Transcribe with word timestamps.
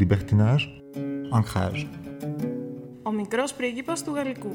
Libertinage, 0.00 0.66
ancrage. 1.32 1.86
Ο 3.02 3.10
μικρός 3.10 3.54
πρίγκιπας 3.54 4.04
του 4.04 4.14
Γαλλικού. 4.14 4.52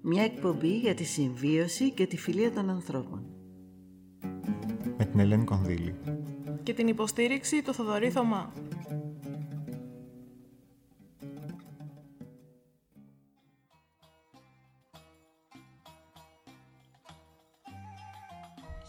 Μια 0.00 0.22
εκπομπή 0.22 0.78
για 0.78 0.94
τη 0.94 1.04
συμβίωση 1.04 1.90
και 1.90 2.06
τη 2.06 2.16
φιλία 2.16 2.52
των 2.52 2.70
ανθρώπων. 2.70 3.26
Με 4.96 5.04
την 5.04 5.20
Ελένη 5.20 5.44
Κονδύλη. 5.44 5.94
Και 6.62 6.74
την 6.74 6.88
υποστήριξη 6.88 7.62
του 7.62 7.74
Θοδωρή 7.74 8.10
Θωμά. 8.10 8.52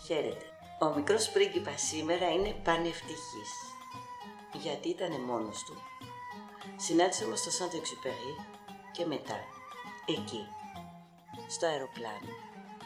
Χαίρετε. 0.06 0.46
Ο 0.80 0.96
μικρός 0.96 1.30
πρίγκιπας 1.30 1.82
σήμερα 1.82 2.32
είναι 2.32 2.56
πανευτυχής. 2.64 3.67
Γιατί 4.68 4.90
ήταν 4.90 5.12
μόνος 5.22 5.64
του. 5.64 5.76
Συνάντησε 6.76 7.24
όμως 7.24 7.42
το 7.42 7.52
Σάντο 7.52 7.78
Εξυπερί 7.78 8.36
και 8.92 9.06
μετά, 9.06 9.40
εκεί, 10.06 10.48
στο 11.48 11.66
αεροπλάνο, 11.66 12.34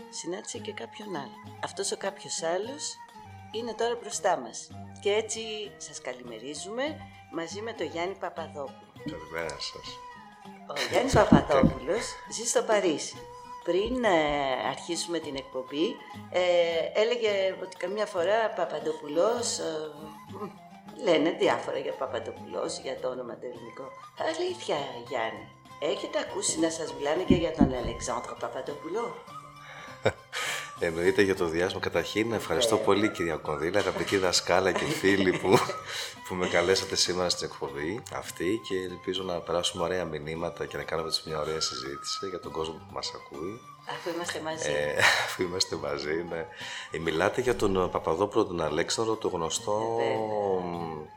συνάντησε 0.09 0.58
και 0.58 0.73
κάποιον 0.73 1.16
άλλο. 1.16 1.38
Αυτός 1.63 1.91
ο 1.91 1.98
κάποιος 1.98 2.44
άλλος 2.44 2.95
είναι 3.52 3.73
τώρα 3.73 3.95
μπροστά 4.02 4.38
μας. 4.38 4.70
Και 5.02 5.12
έτσι 5.13 5.41
σας 5.77 6.02
καλημερίζουμε 6.02 6.98
μαζί 7.31 7.62
με 7.62 7.73
τον 7.73 7.88
Γιάννη 7.88 8.16
Παπαδόπουλο. 8.16 8.91
Καλημέρα 9.05 9.58
σας. 9.59 9.88
Ο 10.67 10.73
Γιάννης 10.91 11.13
Παπαδόπουλος 11.13 12.05
ζει 12.31 12.45
στο 12.45 12.63
Παρίσι. 12.63 13.17
Πριν 13.63 14.03
ε, 14.03 14.67
αρχίσουμε 14.70 15.20
την 15.20 15.36
εκπομπή, 15.36 15.95
ε, 16.30 16.41
έλεγε 16.94 17.58
ότι 17.61 17.77
καμιά 17.77 18.05
φορά 18.05 18.50
Παπαδοπουλός... 18.50 19.59
Ε, 19.59 19.91
μ, 20.02 20.20
λένε 21.04 21.30
διάφορα 21.40 21.77
για 21.77 21.94
Παπαδοπουλός, 21.94 22.80
για 22.80 22.95
το 23.02 23.08
όνομα 23.08 23.34
το 23.34 23.45
ελληνικό. 23.52 23.86
Αλήθεια, 24.30 24.78
Γιάννη. 25.08 25.45
Έχετε 25.80 26.20
ακούσει 26.20 26.59
να 26.59 26.70
σας 26.70 26.94
μιλάνε 26.94 27.23
και 27.23 27.36
για 27.36 27.52
τον 27.52 27.73
Αλεξάνδρο 27.73 28.36
Παπαδοπουλό; 28.39 29.16
Εννοείται 30.88 31.22
για 31.22 31.36
το 31.36 31.45
διάσημο. 31.45 31.80
Καταρχήν, 31.80 32.34
ευχαριστώ 32.34 32.78
πολύ 32.78 33.09
κυρία 33.09 33.36
Κονδύλα, 33.36 33.80
αγαπητή 33.80 34.17
δασκάλα 34.17 34.72
και 34.72 34.86
φίλοι 35.00 35.31
που, 35.31 35.58
που 36.28 36.36
με 36.36 36.47
καλέσατε 36.47 36.95
σήμερα 36.95 37.30
στην 37.30 37.47
εκπομπή 37.52 38.03
αυτή 38.14 38.62
και 38.67 38.75
ελπίζω 38.75 39.23
να 39.23 39.39
περάσουμε 39.39 39.84
ωραία 39.84 40.06
μηνύματα 40.06 40.66
και 40.66 40.78
να 40.78 40.84
κάνουμε 40.84 41.08
έτσι 41.08 41.22
μια 41.25 41.39
ωραία 41.39 41.62
συζήτηση 41.62 42.28
για 42.30 42.39
τον 42.39 42.52
κόσμο 42.52 42.73
που 42.73 42.94
μας 42.94 43.12
ακούει. 43.16 43.62
Αφού 43.95 44.09
είμαστε 44.16 44.39
μαζί. 44.39 44.70
Ε, 44.72 44.97
αφού 45.25 45.44
είμαστε 45.44 45.75
μαζί, 45.75 46.25
ναι. 46.30 46.45
Ε, 46.92 46.97
μιλάτε 47.00 47.42
για 47.42 47.56
τον 47.56 47.89
Παπαδόπουλο 47.92 48.45
τον 48.45 48.61
Αλέξανδρο, 48.61 49.16
το 49.16 49.28
γνωστό... 49.28 49.97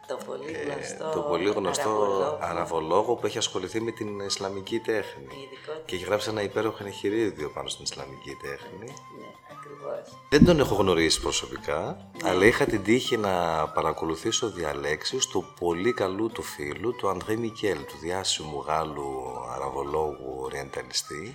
το 0.06 0.18
πολύ 0.26 0.52
ε, 0.52 0.72
γνωστό, 0.72 1.10
το 1.14 1.20
πολύ 1.20 1.50
γνωστό 1.50 1.90
αραβολόγο. 1.90 2.38
αραβολόγο 2.40 3.14
που 3.14 3.26
έχει 3.26 3.38
ασχοληθεί 3.38 3.80
με 3.80 3.90
την 3.90 4.20
Ισλαμική 4.20 4.78
τέχνη. 4.78 5.24
Ειδικότητα. 5.24 5.82
Και 5.84 5.94
έχει 5.94 6.04
γράψει 6.04 6.28
ένα 6.28 6.42
υπέροχο 6.42 6.84
εγχειρίδιο 6.84 7.50
πάνω 7.50 7.68
στην 7.68 7.84
Ισλαμική 7.84 8.36
τέχνη. 8.42 8.94
Ναι, 9.18 9.26
ακριβώς. 9.52 10.18
Δεν 10.28 10.44
τον 10.44 10.60
έχω 10.60 10.74
γνωρίσει 10.74 11.20
προσωπικά, 11.20 12.10
αλλά 12.24 12.44
είχα 12.44 12.64
την 12.64 12.82
τύχη 12.82 13.16
να 13.16 13.66
παρακολουθήσω 13.68 14.50
διαλέξεις 14.50 15.26
του 15.26 15.54
πολύ 15.60 15.92
καλού 15.92 16.28
του 16.28 16.42
φίλου, 16.42 16.94
του 16.94 17.08
Ανδρέ 17.08 17.36
Μικέλ, 17.36 17.78
του 17.84 17.96
διάσημου 18.00 18.64
Γάλλου 18.66 19.22
αραβολόγου 19.54 20.38
ορειενταλιστή. 20.40 21.34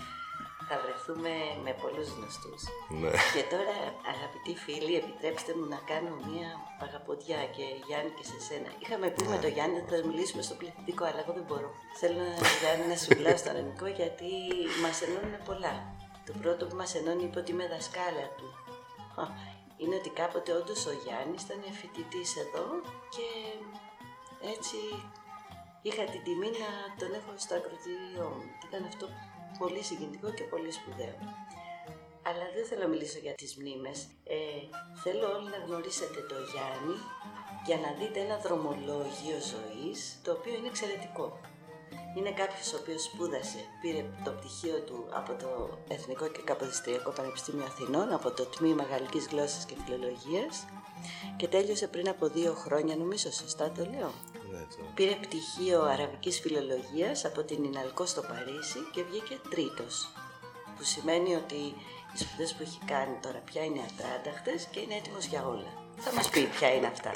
Θα 0.71 0.77
βρεθούμε 0.83 1.33
με 1.65 1.71
πολλούς 1.81 2.07
γνωστούς. 2.15 2.61
Ναι. 3.01 3.11
Και 3.33 3.43
τώρα, 3.53 3.77
αγαπητοί 4.13 4.53
φίλοι, 4.63 4.93
επιτρέψτε 5.01 5.51
μου 5.57 5.65
να 5.73 5.79
κάνω 5.91 6.11
μία 6.27 6.49
παγαποδιά 6.79 7.39
και 7.55 7.65
Γιάννη 7.87 8.11
και 8.17 8.25
σε 8.31 8.37
σένα. 8.47 8.69
Είχαμε 8.81 9.07
πει 9.15 9.23
με 9.33 9.37
τον 9.43 9.51
Γιάννη 9.55 9.77
ότι 9.81 9.89
θα 9.93 9.99
μιλήσουμε 10.09 10.41
στο 10.47 10.55
πληθυντικό, 10.59 11.03
αλλά 11.09 11.19
εγώ 11.23 11.33
δεν 11.37 11.45
μπορώ. 11.47 11.69
Θέλω 12.01 12.17
να, 12.23 12.29
Γιάννη, 12.61 12.85
να 12.91 12.97
σου 13.01 13.09
μιλάω 13.15 13.37
στο 13.41 13.49
ελληνικό 13.53 13.87
γιατί 13.99 14.31
μας 14.83 14.97
ενώνουν 15.05 15.35
πολλά. 15.49 15.75
Το 16.27 16.33
πρώτο 16.41 16.61
που 16.67 16.75
μας 16.81 16.91
ενώνει 16.99 17.23
είπε 17.27 17.39
ότι 17.43 17.51
είμαι 17.53 17.67
δασκάλα 17.73 18.25
του. 18.37 18.47
Α, 19.21 19.23
Είναι 19.81 19.95
ότι 20.01 20.09
κάποτε 20.21 20.51
όντως 20.59 20.81
ο 20.91 20.93
Γιάννης 21.03 21.41
ήταν 21.45 21.61
φοιτητής 21.79 22.29
εδώ 22.43 22.65
και 23.15 23.27
έτσι 24.53 24.79
είχα 25.87 26.03
την 26.13 26.21
τιμή 26.25 26.51
να 26.63 26.69
τον 26.99 27.11
έχω 27.19 27.31
στο 27.43 27.53
ακροτήριό 27.59 28.27
μου. 28.35 28.45
Ήταν 28.67 28.81
αυτό 28.91 29.05
πολύ 29.59 29.81
συγκινητικό 29.83 30.29
και 30.37 30.43
πολύ 30.43 30.71
σπουδαίο. 30.71 31.17
Αλλά 32.27 32.45
δεν 32.55 32.65
θέλω 32.67 32.81
να 32.81 32.87
μιλήσω 32.87 33.19
για 33.25 33.33
τις 33.33 33.57
μνήμες. 33.57 33.99
Ε, 34.23 34.37
θέλω 35.03 35.25
όλοι 35.35 35.49
να 35.55 35.59
γνωρίσετε 35.65 36.19
το 36.31 36.35
Γιάννη 36.51 36.95
για 37.67 37.77
να 37.83 37.89
δείτε 37.99 38.19
ένα 38.19 38.37
δρομολόγιο 38.45 39.37
ζωής 39.53 40.19
το 40.23 40.31
οποίο 40.31 40.53
είναι 40.53 40.67
εξαιρετικό. 40.67 41.39
Είναι 42.17 42.31
κάποιος 42.31 42.73
ο 42.73 42.77
οποίος 42.81 43.03
σπούδασε, 43.03 43.59
πήρε 43.81 44.05
το 44.23 44.31
πτυχίο 44.31 44.79
του 44.87 45.07
από 45.09 45.33
το 45.33 45.77
Εθνικό 45.87 46.27
και 46.27 46.41
Καποδιστριακό 46.41 47.11
Πανεπιστήμιο 47.11 47.65
Αθηνών, 47.65 48.13
από 48.13 48.31
το 48.31 48.45
Τμήμα 48.45 48.83
Γαλλικής 48.83 49.27
Γλώσσας 49.27 49.65
και 49.65 49.75
Φιλολογίας 49.85 50.65
και 51.37 51.47
τέλειωσε 51.47 51.87
πριν 51.87 52.09
από 52.09 52.27
δύο 52.27 52.53
χρόνια, 52.53 52.95
νομίζω 52.95 53.31
σωστά 53.31 53.71
το 53.71 53.85
λέω. 53.85 54.11
Ναι, 54.77 54.83
το... 54.83 54.89
Πήρε 54.93 55.15
πτυχίο 55.15 55.81
Αραβικής 55.81 56.39
Φιλολογίας 56.39 57.25
από 57.25 57.43
την 57.43 57.63
Ιναλκό 57.63 58.05
στο 58.05 58.21
Παρίσι 58.21 58.79
και 58.93 59.03
βγήκε 59.03 59.39
τρίτος. 59.49 60.09
Που 60.77 60.83
σημαίνει 60.83 61.35
ότι 61.35 61.55
οι 62.13 62.17
σπουδές 62.17 62.53
που 62.53 62.61
έχει 62.61 62.79
κάνει 62.85 63.17
τώρα 63.21 63.39
πια 63.45 63.63
είναι 63.63 63.81
ατράνταχτες 63.89 64.67
και 64.71 64.79
είναι 64.79 64.95
έτοιμος 64.95 65.25
για 65.25 65.45
όλα. 65.45 65.71
Θα 65.97 66.13
μας 66.13 66.29
πει 66.29 66.41
ποια 66.41 66.73
είναι 66.73 66.87
αυτά. 66.87 67.11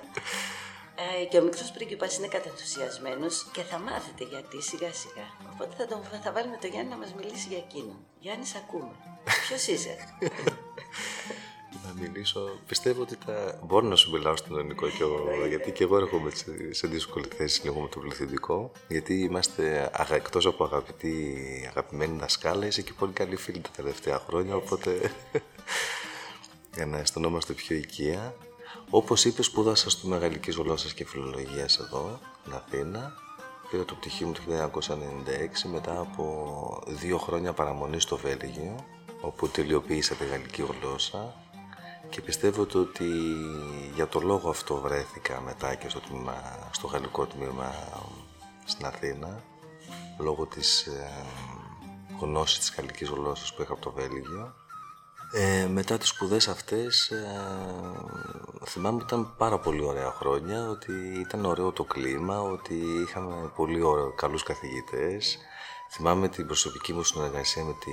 Ε, 1.22 1.26
και 1.26 1.38
ο 1.38 1.44
μικρός 1.44 1.72
πρίγκιπας 1.72 2.18
είναι 2.18 2.28
κατενθουσιασμένος 2.28 3.50
και 3.54 3.62
θα 3.62 3.78
μάθετε 3.80 4.24
γιατί 4.24 4.62
σιγά 4.62 4.94
σιγά. 4.94 5.28
Οπότε 5.54 5.76
θα, 5.78 5.86
τον, 5.86 6.04
θα 6.24 6.32
βάλουμε 6.32 6.58
τον 6.62 6.70
Γιάννη 6.70 6.90
να 6.90 6.98
μας 6.98 7.14
μιλήσει 7.14 7.48
για 7.48 7.58
εκείνον. 7.58 8.06
Γιάννης, 8.20 8.50
σ' 8.50 8.56
ακούμε. 8.56 8.92
Ποιος 9.48 9.68
είσαι; 9.68 9.98
Να 12.04 12.10
μιλήσω. 12.10 12.50
Πιστεύω 12.68 13.02
ότι 13.02 13.16
τα... 13.26 13.60
μπορώ 13.66 13.88
να 13.88 13.96
σου 13.96 14.12
μιλάω 14.12 14.36
στον 14.36 14.58
ελληνικό 14.58 14.88
κι 14.88 15.02
εγώ, 15.02 15.46
γιατί 15.48 15.72
και 15.72 15.84
εγώ 15.84 15.98
έρχομαι 15.98 16.30
σε, 16.30 16.74
σε 16.74 16.88
δύσκολη 16.88 17.26
θέση 17.38 17.62
λίγο 17.64 17.80
με 17.80 17.88
το 17.88 18.00
πληθυντικό. 18.00 18.72
Γιατί 18.88 19.14
είμαστε 19.14 19.92
αγα... 19.94 20.16
εκτός 20.16 20.46
από 20.46 20.64
αγαπητοί, 20.64 21.36
αγαπημένοι 21.70 22.18
δασκάλα, 22.18 22.66
είσαι 22.66 22.82
και 22.82 22.94
πολύ 22.94 23.12
καλή 23.12 23.36
φίλη 23.36 23.60
τα 23.60 23.70
τελευταία 23.76 24.20
χρόνια, 24.28 24.56
οπότε 24.56 25.12
για 26.76 26.86
να 26.86 26.98
αισθανόμαστε 26.98 27.54
πιο 27.54 27.76
οικεία. 27.76 28.36
Όπως 28.90 29.26
είπες, 29.26 29.46
σπούδασα 29.46 29.90
στο 29.90 30.08
Μεγαλικής 30.08 30.56
Γλώσσας 30.56 30.94
και 30.94 31.06
Φιλολογίας 31.06 31.80
εδώ, 31.80 32.20
στην 32.42 32.54
Αθήνα. 32.54 33.14
Πήρα 33.70 33.86
το 33.86 33.96
πτυχίο 33.96 34.28
μου 34.28 34.34
το 34.34 34.42
1996 35.68 35.72
μετά 35.72 36.00
από 36.00 36.84
δύο 36.88 37.18
χρόνια 37.18 37.54
παραμονής 37.54 38.04
στο 38.04 38.18
Βέλγιο, 38.18 38.86
όπου 39.22 39.48
τελειοποίησα 39.48 40.16
τη 40.16 40.26
γαλλική 40.26 40.64
γλώσσα 40.82 41.44
και 42.14 42.22
πιστεύω 42.22 42.66
το 42.66 42.80
ότι 42.80 43.10
για 43.96 44.08
το 44.08 44.20
λόγο 44.20 44.50
αυτό 44.50 44.76
βρέθηκα 44.76 45.42
μετά 45.42 45.76
και 45.76 45.90
στο, 45.90 46.00
τμήμα, 46.00 46.34
στο 46.72 46.88
γαλλικό 46.88 47.26
τμήμα 47.26 47.74
στην 48.66 48.86
Αθήνα 48.86 49.44
λόγω 50.20 50.46
της 50.46 50.86
ε, 50.86 51.26
γνώσης 52.20 52.60
της 52.60 52.74
γαλλικής 52.78 53.10
γλώσσας 53.10 53.54
που 53.54 53.62
είχα 53.62 53.74
από 53.74 53.82
το 53.82 53.92
Βέλγιο. 53.92 54.54
Ε, 55.34 55.68
μετά 55.68 55.98
τις 55.98 56.10
σπουδές 56.10 56.48
αυτές 56.48 57.10
ε, 57.10 57.26
θυμάμαι 58.66 58.96
ότι 58.96 59.06
ήταν 59.06 59.36
πάρα 59.38 59.60
πολύ 59.60 59.84
ωραία 59.84 60.12
χρόνια, 60.12 60.70
ότι 60.70 60.94
ήταν 61.20 61.46
ωραίο 61.46 61.72
το 61.72 61.84
κλίμα, 61.84 62.42
ότι 62.42 62.76
είχαμε 62.76 63.52
πολύ 63.56 63.82
ωραίο, 63.82 64.14
καλούς 64.16 64.44
καθηγητές. 64.44 65.38
Θυμάμαι 65.92 66.28
την 66.28 66.46
προσωπική 66.46 66.94
μου 66.94 67.04
συνεργασία 67.04 67.64
με 67.64 67.74
τη 67.74 67.92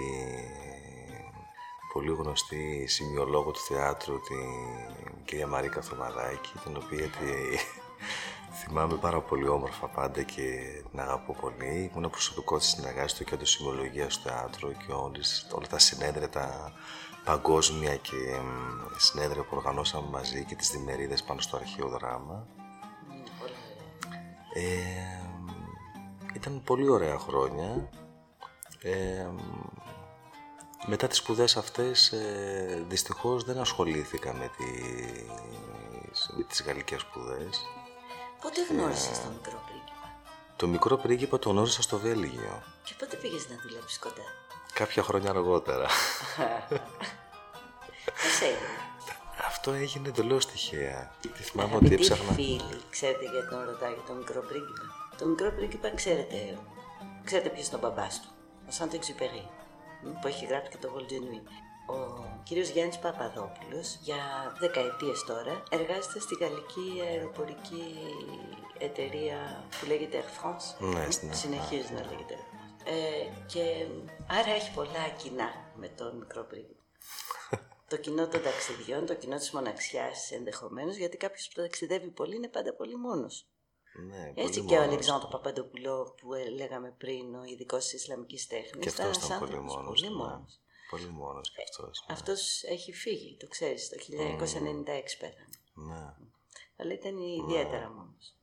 πολύ 1.93 2.11
γνωστή 2.11 2.87
σημειολόγο 2.87 3.51
του 3.51 3.61
θεάτρου, 3.61 4.21
την 4.21 5.25
κυρία 5.25 5.47
Μαρίκα 5.47 5.81
Θωμαδάκη, 5.81 6.53
την 6.65 6.77
οποία 6.77 7.07
τη... 7.07 7.57
θυμάμαι 8.61 8.95
πάρα 8.95 9.21
πολύ 9.21 9.49
όμορφα 9.49 9.87
πάντα 9.87 10.23
και 10.23 10.43
την 10.91 11.01
αγαπώ 11.01 11.37
πολύ. 11.41 11.91
Ήμουν 11.95 12.11
προσωπικό 12.11 12.59
της 12.59 12.67
συνεργάσης 12.67 13.11
στο 13.11 13.25
κέντρο 13.25 13.47
σημειολογίας 13.47 14.17
του 14.17 14.29
θεάτρου 14.29 14.73
και 14.73 14.93
όλες, 14.93 15.47
όλα 15.53 15.67
τα 15.67 15.79
συνέδρια, 15.79 16.29
τα 16.29 16.73
παγκόσμια 17.25 17.97
και 17.97 18.17
εμ, 18.17 18.47
συνέδρια 18.97 19.43
που 19.43 19.57
οργανώσαμε 19.57 20.09
μαζί 20.11 20.45
και 20.45 20.55
τις 20.55 20.71
διμερίδες 20.71 21.23
πάνω 21.23 21.41
στο 21.41 21.57
αρχαίο 21.57 21.89
δράμα. 21.89 22.47
Ε, 24.55 25.21
ήταν 26.35 26.63
πολύ 26.65 26.89
ωραία 26.89 27.19
χρόνια. 27.19 27.89
Ε, 28.83 29.27
μετά 30.87 31.07
τις 31.07 31.19
σπουδές 31.19 31.57
αυτές 31.57 32.13
ε, 32.13 32.85
δυστυχώς 32.89 33.45
δεν 33.45 33.59
ασχολήθηκα 33.59 34.33
με 34.35 34.51
τις, 34.57 36.31
με 36.37 36.43
τις 36.45 36.63
γαλλικές 36.63 37.01
σπουδές. 37.01 37.61
Πότε 38.41 38.61
γνώρισες 38.71 39.21
τον 39.23 39.33
μικρό 39.33 39.63
πρίγκιπα; 39.67 40.13
Το 40.57 40.67
μικρό 40.67 40.97
πρίγκιπα 40.97 41.39
το 41.39 41.51
γνώρισα 41.51 41.83
στο 41.83 41.99
Βέλγιο. 41.99 42.63
και 42.85 42.95
πότε 42.99 43.17
πήγες 43.17 43.49
να 43.49 43.57
δουλέψεις 43.63 43.99
κοντά; 43.99 44.23
Κάποια 44.73 45.03
χρόνια 45.03 45.31
αργότερα. 45.31 45.87
Πώς 48.05 48.41
έγινε; 48.41 48.59
Αυτό 49.47 49.73
έγινε 49.73 50.09
εντελώς 50.09 50.47
τυχαία. 50.47 51.11
Και 51.21 51.43
θυμάμαι 51.43 51.77
ότι 51.77 51.85
Αγαπητοί 51.87 52.03
έψαχνα. 52.13 52.33
φίλοι, 52.33 52.81
ξέρετε 52.91 53.25
γιατί 53.31 53.49
τον 53.49 53.65
ρωτάω 53.65 53.93
για 53.93 54.03
τον 54.07 54.17
μικρό 54.17 54.41
πρίγκιπα. 54.41 54.85
Το 55.19 55.27
μικρό 55.27 55.51
πρίγκιπα 55.51 55.95
ξέρετε, 55.95 56.59
ξέρετε 57.25 57.49
ποιος 57.49 57.67
είναι 57.67 57.77
ο 57.77 57.81
μπαμπάς 57.81 58.21
του. 58.21 58.29
Ο 58.69 58.71
Σάντο 58.73 58.97
Εξυπερί, 58.97 59.49
που 60.21 60.27
έχει 60.27 60.47
γράψει 60.47 60.71
και 60.71 60.77
το 60.77 60.91
Βολτζενουί. 60.91 61.43
Ο 61.87 62.43
κύριος 62.43 62.69
Γιάννης 62.69 62.99
Παπαδόπουλος 62.99 63.99
για 64.03 64.17
δεκαετίες 64.59 65.25
τώρα 65.25 65.63
εργάζεται 65.71 66.21
στη 66.21 66.35
γαλλική 66.41 67.01
αεροπορική 67.09 67.85
εταιρεία 68.79 69.65
που 69.81 69.87
λέγεται 69.87 70.23
Air 70.23 70.45
France. 70.45 70.89
Ναι, 70.89 71.07
ναι. 71.29 71.33
Συνεχίζει 71.33 71.93
να 71.93 72.01
λέγεται 72.01 72.35
Air 72.35 72.55
France. 72.55 72.61
Ε, 72.85 73.45
και 73.47 73.87
άρα 74.27 74.51
έχει 74.55 74.73
πολλά 74.75 75.09
κοινά 75.17 75.51
με 75.77 75.89
τον 75.89 76.17
μικρό 76.17 76.43
πρίγκιπα. 76.45 76.83
το 77.91 77.97
κοινό 77.97 78.29
των 78.29 78.43
ταξιδιών, 78.43 79.07
το 79.07 79.15
κοινό 79.15 79.37
της 79.37 79.51
μοναξιάς 79.51 80.31
ενδεχομένως, 80.31 80.97
γιατί 80.97 81.17
κάποιος 81.17 81.49
που 81.49 81.61
ταξιδεύει 81.61 82.09
πολύ 82.09 82.37
είναι 82.37 82.49
πάντα 82.49 82.75
πολύ 82.75 82.97
μόνος. 82.97 83.50
Ναι, 83.93 84.33
Έτσι 84.35 84.59
πολύ 84.59 84.69
και 84.69 84.75
ο 84.75 84.81
μόνος. 84.81 84.93
Αλεξάνδρου 84.93 85.29
Παπαντοπουλό 85.29 86.15
που 86.21 86.35
ε, 86.35 86.49
λέγαμε 86.49 86.95
πριν, 86.99 87.35
ο 87.35 87.45
ειδικός 87.45 87.85
της 87.85 87.93
Ισλαμικής 87.93 88.47
τέχνης. 88.47 88.95
Και 88.95 89.03
αυτός 89.03 89.25
ήταν 89.27 89.39
πολύ 89.39 89.61
μόνος. 89.61 89.85
Πολύ 89.85 90.09
ναι. 90.09 90.15
μόνος. 90.15 90.61
Πολύ 90.91 91.07
μόνος 91.09 91.51
και 91.51 91.63
αυτός. 91.63 92.05
ναι. 92.09 92.15
Αυτός 92.15 92.63
έχει 92.63 92.93
φύγει, 92.93 93.37
το 93.37 93.47
ξέρεις, 93.49 93.89
το 93.89 93.97
1996 93.99 95.17
πέθανε. 95.19 95.49
Ναι. 95.75 96.15
Αλλά 96.77 96.93
ήταν 96.93 97.17
ιδιαίτερα 97.19 97.91
μόνος. 97.91 98.35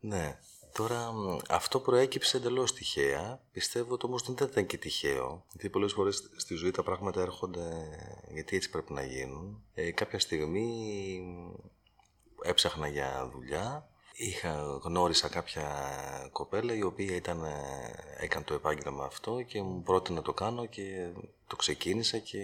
Ναι. 0.00 0.38
Τώρα 0.72 1.12
μ, 1.12 1.38
αυτό 1.48 1.80
προέκυψε 1.80 2.36
εντελώς 2.36 2.72
τυχαία. 2.72 3.42
Πιστεύω 3.52 3.94
ότι 3.94 4.06
όμως 4.06 4.22
δεν 4.22 4.46
ήταν 4.48 4.66
και 4.66 4.78
τυχαίο. 4.78 5.44
Γιατί 5.52 5.70
πολλές 5.70 5.92
φορές 5.92 6.30
στη 6.36 6.54
ζωή 6.54 6.70
τα 6.70 6.82
πράγματα 6.82 7.20
έρχονται 7.20 7.88
γιατί 8.32 8.56
έτσι 8.56 8.70
πρέπει 8.70 8.92
να 8.92 9.04
γίνουν. 9.04 9.64
Ε, 9.74 9.90
κάποια 9.90 10.18
στιγμή 10.18 10.66
μ, 11.20 11.54
έψαχνα 12.42 12.88
για 12.88 13.30
δουλειά. 13.32 13.86
Είχα, 14.14 14.80
γνώρισα 14.82 15.28
κάποια 15.28 15.66
κοπέλα 16.32 16.74
η 16.74 16.82
οποία 16.82 17.14
ήταν, 17.14 17.44
ε, 17.44 18.24
έκανε 18.24 18.44
το 18.44 18.54
επάγγελμα 18.54 19.04
αυτό 19.04 19.42
και 19.42 19.62
μου 19.62 19.82
πρότεινε 19.82 20.18
να 20.18 20.24
το 20.24 20.32
κάνω 20.32 20.66
και 20.66 21.08
το 21.46 21.56
ξεκίνησα 21.56 22.18
και 22.18 22.38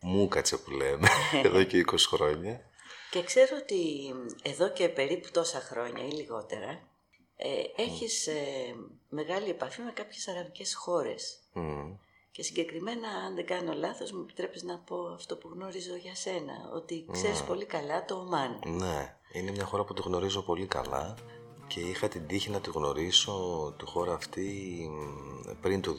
μου 0.00 0.28
κάτσε 0.28 0.56
που 0.56 0.70
λέμε 0.70 1.08
εδώ 1.44 1.62
και 1.62 1.84
20 1.90 1.96
χρόνια. 1.98 2.60
Και 3.10 3.22
ξέρω 3.22 3.56
ότι 3.62 4.12
εδώ 4.42 4.68
και 4.68 4.88
περίπου 4.88 5.28
τόσα 5.32 5.60
χρόνια 5.60 6.04
ή 6.04 6.10
λιγότερα 6.10 6.80
ε, 7.36 7.82
έχεις 7.82 8.26
ε, 8.26 8.74
μεγάλη 9.08 9.50
επαφή 9.50 9.82
με 9.82 9.92
κάποιες 9.92 10.28
αραβικές 10.28 10.74
χώρες. 10.74 11.38
Μμ. 11.52 11.92
Και 12.36 12.42
συγκεκριμένα, 12.42 13.08
αν 13.26 13.34
δεν 13.34 13.46
κάνω 13.46 13.72
λάθος, 13.72 14.12
μου 14.12 14.20
επιτρέπεις 14.20 14.62
να 14.62 14.78
πω 14.78 14.96
αυτό 15.14 15.36
που 15.36 15.50
γνωρίζω 15.52 15.96
για 15.96 16.14
σένα, 16.14 16.70
ότι 16.74 17.06
ξέρεις 17.12 17.42
πολύ 17.42 17.64
καλά 17.64 18.04
το 18.04 18.14
Ομάν. 18.14 18.58
Ναι, 18.66 19.16
είναι 19.32 19.50
μια 19.50 19.64
χώρα 19.64 19.84
που 19.84 19.94
τη 19.94 20.02
γνωρίζω 20.02 20.42
πολύ 20.42 20.66
καλά 20.66 21.14
και 21.66 21.80
είχα 21.80 22.08
την 22.08 22.26
τύχη 22.26 22.50
να 22.50 22.60
τη 22.60 22.70
γνωρίσω 22.70 23.34
τη 23.78 23.84
χώρα 23.84 24.14
αυτή 24.14 24.48
μ, 24.90 25.60
πριν 25.60 25.80
το 25.80 25.90
2000 25.90 25.96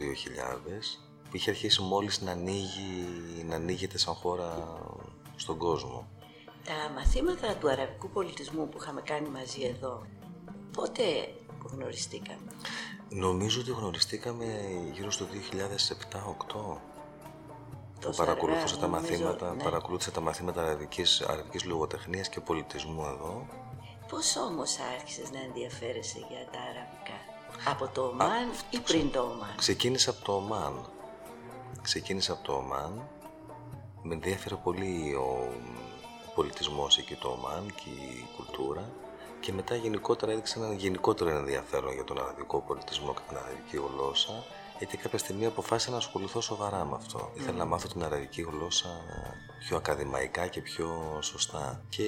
που 1.29 1.35
είχε 1.35 1.49
αρχίσει 1.49 1.81
μόλις 1.81 2.21
να, 2.21 2.31
ανοίγει, 2.31 3.43
να 3.45 3.55
ανοίγεται 3.55 3.97
σαν 3.97 4.13
χώρα 4.13 4.79
στον 5.35 5.57
κόσμο. 5.57 6.07
Τα 6.65 6.91
μαθήματα 6.95 7.55
του 7.55 7.69
αραβικού 7.69 8.09
πολιτισμού 8.09 8.69
που 8.69 8.77
είχαμε 8.81 9.01
κάνει 9.01 9.29
μαζί 9.29 9.61
εδώ, 9.61 10.05
πότε 10.71 11.03
γνωριστήκαμε; 11.71 12.51
Νομίζω 13.09 13.61
ότι 13.61 13.71
γνωριστήκαμε 13.71 14.45
γύρω 14.93 15.11
στο 15.11 15.25
2007-2008 15.25 16.79
που 17.95 18.01
Τόσο 18.01 18.23
παρακολουθούσα 18.23 18.75
αργά, 18.75 18.79
τα 18.79 18.87
νομίζω, 18.87 19.11
μαθήματα, 19.11 19.53
ναι. 19.53 19.63
παρακολούθησα 19.63 20.11
τα 20.11 20.21
μαθήματα 20.21 20.61
αραβικής, 20.61 21.21
αραβικής 21.21 21.63
λογοτεχνίας 21.65 22.29
και 22.29 22.39
πολιτισμού 22.39 23.05
εδώ. 23.05 23.47
Πώς 24.09 24.35
όμως 24.35 24.77
άρχισες 24.95 25.31
να 25.31 25.39
ενδιαφέρεσαι 25.41 26.17
για 26.29 26.47
τα 26.51 26.59
αραβικά; 26.59 27.17
Από 27.69 27.87
το 27.87 28.01
Ομάν 28.01 28.49
ή 28.69 28.79
πριν 28.79 29.11
το 29.11 29.19
Ομάν; 29.19 29.55
Ξεκίνησα 29.55 30.09
από 30.09 30.25
το 30.25 30.35
Ομάν. 30.35 30.89
Ξεκίνησα 31.81 32.33
από 32.33 32.43
το 32.43 32.53
Ομάν. 32.53 33.09
Με 34.01 34.13
ενδιαφέρε 34.13 34.55
πολύ 34.55 35.13
ο, 35.15 35.51
ο 36.27 36.31
πολιτισμός 36.35 36.97
εκεί 36.97 37.15
το 37.15 37.27
Ομάν 37.27 37.73
και 37.75 37.89
η 37.89 38.27
κουλτούρα. 38.35 38.89
Και 39.45 39.53
μετά 39.53 39.75
γενικότερα 39.75 40.31
έδειξε 40.31 40.59
ένα 40.59 40.73
γενικότερο 40.73 41.29
ενδιαφέρον 41.29 41.93
για 41.93 42.03
τον 42.03 42.19
αραβικό 42.19 42.61
πολιτισμό 42.67 43.13
και 43.13 43.19
την 43.27 43.37
αραβική 43.37 43.77
γλώσσα. 43.77 44.43
Γιατί 44.77 44.97
κάποια 44.97 45.17
στιγμή 45.17 45.45
αποφάσισα 45.45 45.91
να 45.91 45.97
ασχοληθώ 45.97 46.41
σοβαρά 46.41 46.85
με 46.85 46.95
αυτό. 46.95 47.31
Ήθελα 47.35 47.57
να 47.57 47.65
μάθω 47.65 47.87
την 47.87 48.03
αραβική 48.03 48.41
γλώσσα 48.41 48.89
πιο 49.59 49.77
ακαδημαϊκά 49.77 50.47
και 50.47 50.61
πιο 50.61 51.17
σωστά. 51.21 51.85
Και 51.89 52.03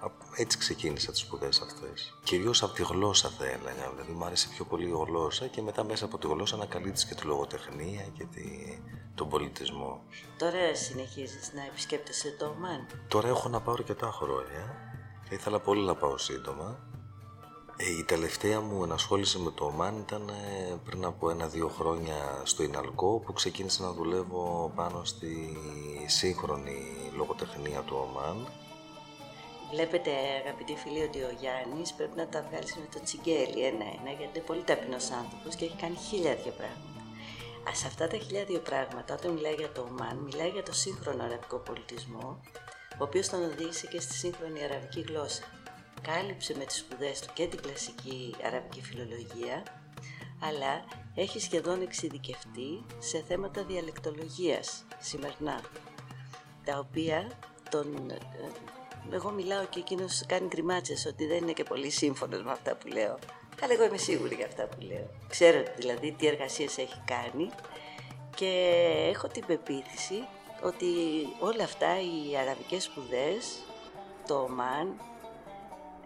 α, 0.00 0.10
έτσι 0.36 0.58
ξεκίνησα 0.58 1.10
τις 1.10 1.20
σπουδές 1.20 1.60
αυτές. 1.60 2.18
Κυρίως 2.24 2.62
από 2.62 2.74
τη 2.74 2.82
γλώσσα 2.82 3.28
θα 3.28 3.44
έλεγα, 3.44 3.90
δηλαδή 3.94 4.12
μου 4.12 4.24
άρεσε 4.24 4.48
πιο 4.48 4.64
πολύ 4.64 4.86
η 4.86 4.94
γλώσσα 5.06 5.46
και 5.46 5.62
μετά 5.62 5.84
μέσα 5.84 6.04
από 6.04 6.18
τη 6.18 6.26
γλώσσα 6.26 6.54
ανακαλύπτεις 6.54 7.04
και 7.04 7.14
τη 7.14 7.26
λογοτεχνία 7.26 8.02
και 8.12 8.24
τη, 8.24 8.44
τον 9.14 9.28
πολιτισμό. 9.28 10.02
Τώρα 10.38 10.74
συνεχίζεις 10.74 11.52
να 11.54 11.62
επισκέπτεσαι 11.64 12.36
το 12.38 12.46
Ομάν. 12.46 12.86
Τώρα 13.08 13.28
έχω 13.28 13.48
να 13.48 13.60
πάω 13.60 13.74
αρκετά 13.74 14.10
χρόνια. 14.10 14.85
Θα 15.28 15.34
ήθελα 15.34 15.60
πολύ 15.60 15.84
να 15.84 15.94
πάω 15.94 16.18
σύντομα. 16.18 16.78
Ε, 17.76 17.90
η 17.98 18.04
τελευταία 18.04 18.60
μου 18.60 18.82
ενασχόληση 18.82 19.38
με 19.38 19.50
το 19.50 19.64
Ομάν 19.64 19.96
ήταν 19.96 20.28
ε, 20.28 20.74
πριν 20.84 21.04
από 21.04 21.30
ένα-δύο 21.30 21.68
χρόνια 21.68 22.42
στο 22.44 22.62
Ιναλκό 22.62 23.18
που 23.18 23.32
ξεκίνησα 23.32 23.82
να 23.82 23.92
δουλεύω 23.92 24.72
πάνω 24.74 25.04
στη 25.04 25.56
σύγχρονη 26.06 27.10
λογοτεχνία 27.16 27.80
του 27.80 27.96
Ομάν. 28.08 28.46
Βλέπετε 29.70 30.10
αγαπητοί 30.44 30.74
φίλοι 30.76 31.02
ότι 31.02 31.18
ο 31.18 31.30
Γιάννης 31.40 31.92
πρέπει 31.92 32.16
να 32.16 32.28
τα 32.28 32.42
βγάλει 32.48 32.68
με 32.76 32.88
το 32.92 33.00
τσιγκέλι 33.04 33.64
ένα-ένα 33.64 34.10
γιατί 34.18 34.38
είναι 34.38 34.46
πολύ 34.46 34.62
ταπεινός 34.62 35.10
άνθρωπος 35.10 35.54
και 35.54 35.64
έχει 35.64 35.76
κάνει 35.76 35.96
χίλια-δυο 35.96 36.52
πράγματα. 36.60 37.00
Α, 37.68 37.74
σε 37.74 37.86
αυτά 37.86 38.06
τα 38.06 38.16
χιλιάδιο 38.16 38.58
πράγματα, 38.58 39.14
όταν 39.14 39.32
μιλάει 39.32 39.54
για 39.54 39.72
το 39.72 39.86
Ομάν, 39.90 40.16
μιλάει 40.16 40.48
για 40.48 40.62
το 40.62 40.72
σύγχρονο 40.72 41.22
αραβικό 41.22 41.56
πολιτισμό, 41.56 42.40
ο 42.98 43.04
οποίος 43.04 43.28
τον 43.28 43.44
οδήγησε 43.44 43.86
και 43.86 44.00
στη 44.00 44.14
σύγχρονη 44.14 44.64
αραβική 44.64 45.00
γλώσσα. 45.00 45.42
Κάλυψε 46.02 46.54
με 46.58 46.64
τις 46.64 46.76
σπουδές 46.76 47.20
του 47.20 47.28
και 47.34 47.46
την 47.46 47.60
κλασική 47.62 48.34
αραβική 48.46 48.82
φιλολογία, 48.82 49.62
αλλά 50.40 50.84
έχει 51.14 51.40
σχεδόν 51.40 51.82
εξειδικευτεί 51.82 52.84
σε 52.98 53.24
θέματα 53.28 53.64
διαλεκτολογίας 53.64 54.84
σημερινά, 54.98 55.60
τα 56.64 56.78
οποία 56.78 57.30
τον... 57.70 58.10
ε, 58.10 58.18
Εγώ 59.10 59.30
μιλάω 59.30 59.64
και 59.64 59.78
εκείνος 59.78 60.24
κάνει 60.26 60.46
γκριμάτσες 60.46 61.06
ότι 61.06 61.26
δεν 61.26 61.36
είναι 61.36 61.52
και 61.52 61.62
πολύ 61.64 61.90
σύμφωνος 61.90 62.42
με 62.42 62.50
αυτά 62.50 62.76
που 62.76 62.86
λέω. 62.86 63.18
Αλλά 63.62 63.72
εγώ 63.72 63.84
είμαι 63.84 63.96
σίγουρη 63.96 64.34
για 64.34 64.46
αυτά 64.46 64.66
που 64.66 64.80
λέω. 64.80 65.10
Ξέρω 65.28 65.62
δηλαδή 65.76 66.12
τι 66.12 66.26
εργασίες 66.26 66.78
έχει 66.78 67.02
κάνει 67.04 67.50
και 68.34 68.82
έχω 69.14 69.28
την 69.28 69.46
πεποίθηση 69.46 70.14
ότι 70.62 70.86
όλα 71.40 71.64
αυτά 71.64 72.00
οι 72.00 72.36
αραβικές 72.36 72.82
σπουδές, 72.84 73.62
το 74.26 74.34
Ομάν, 74.34 75.00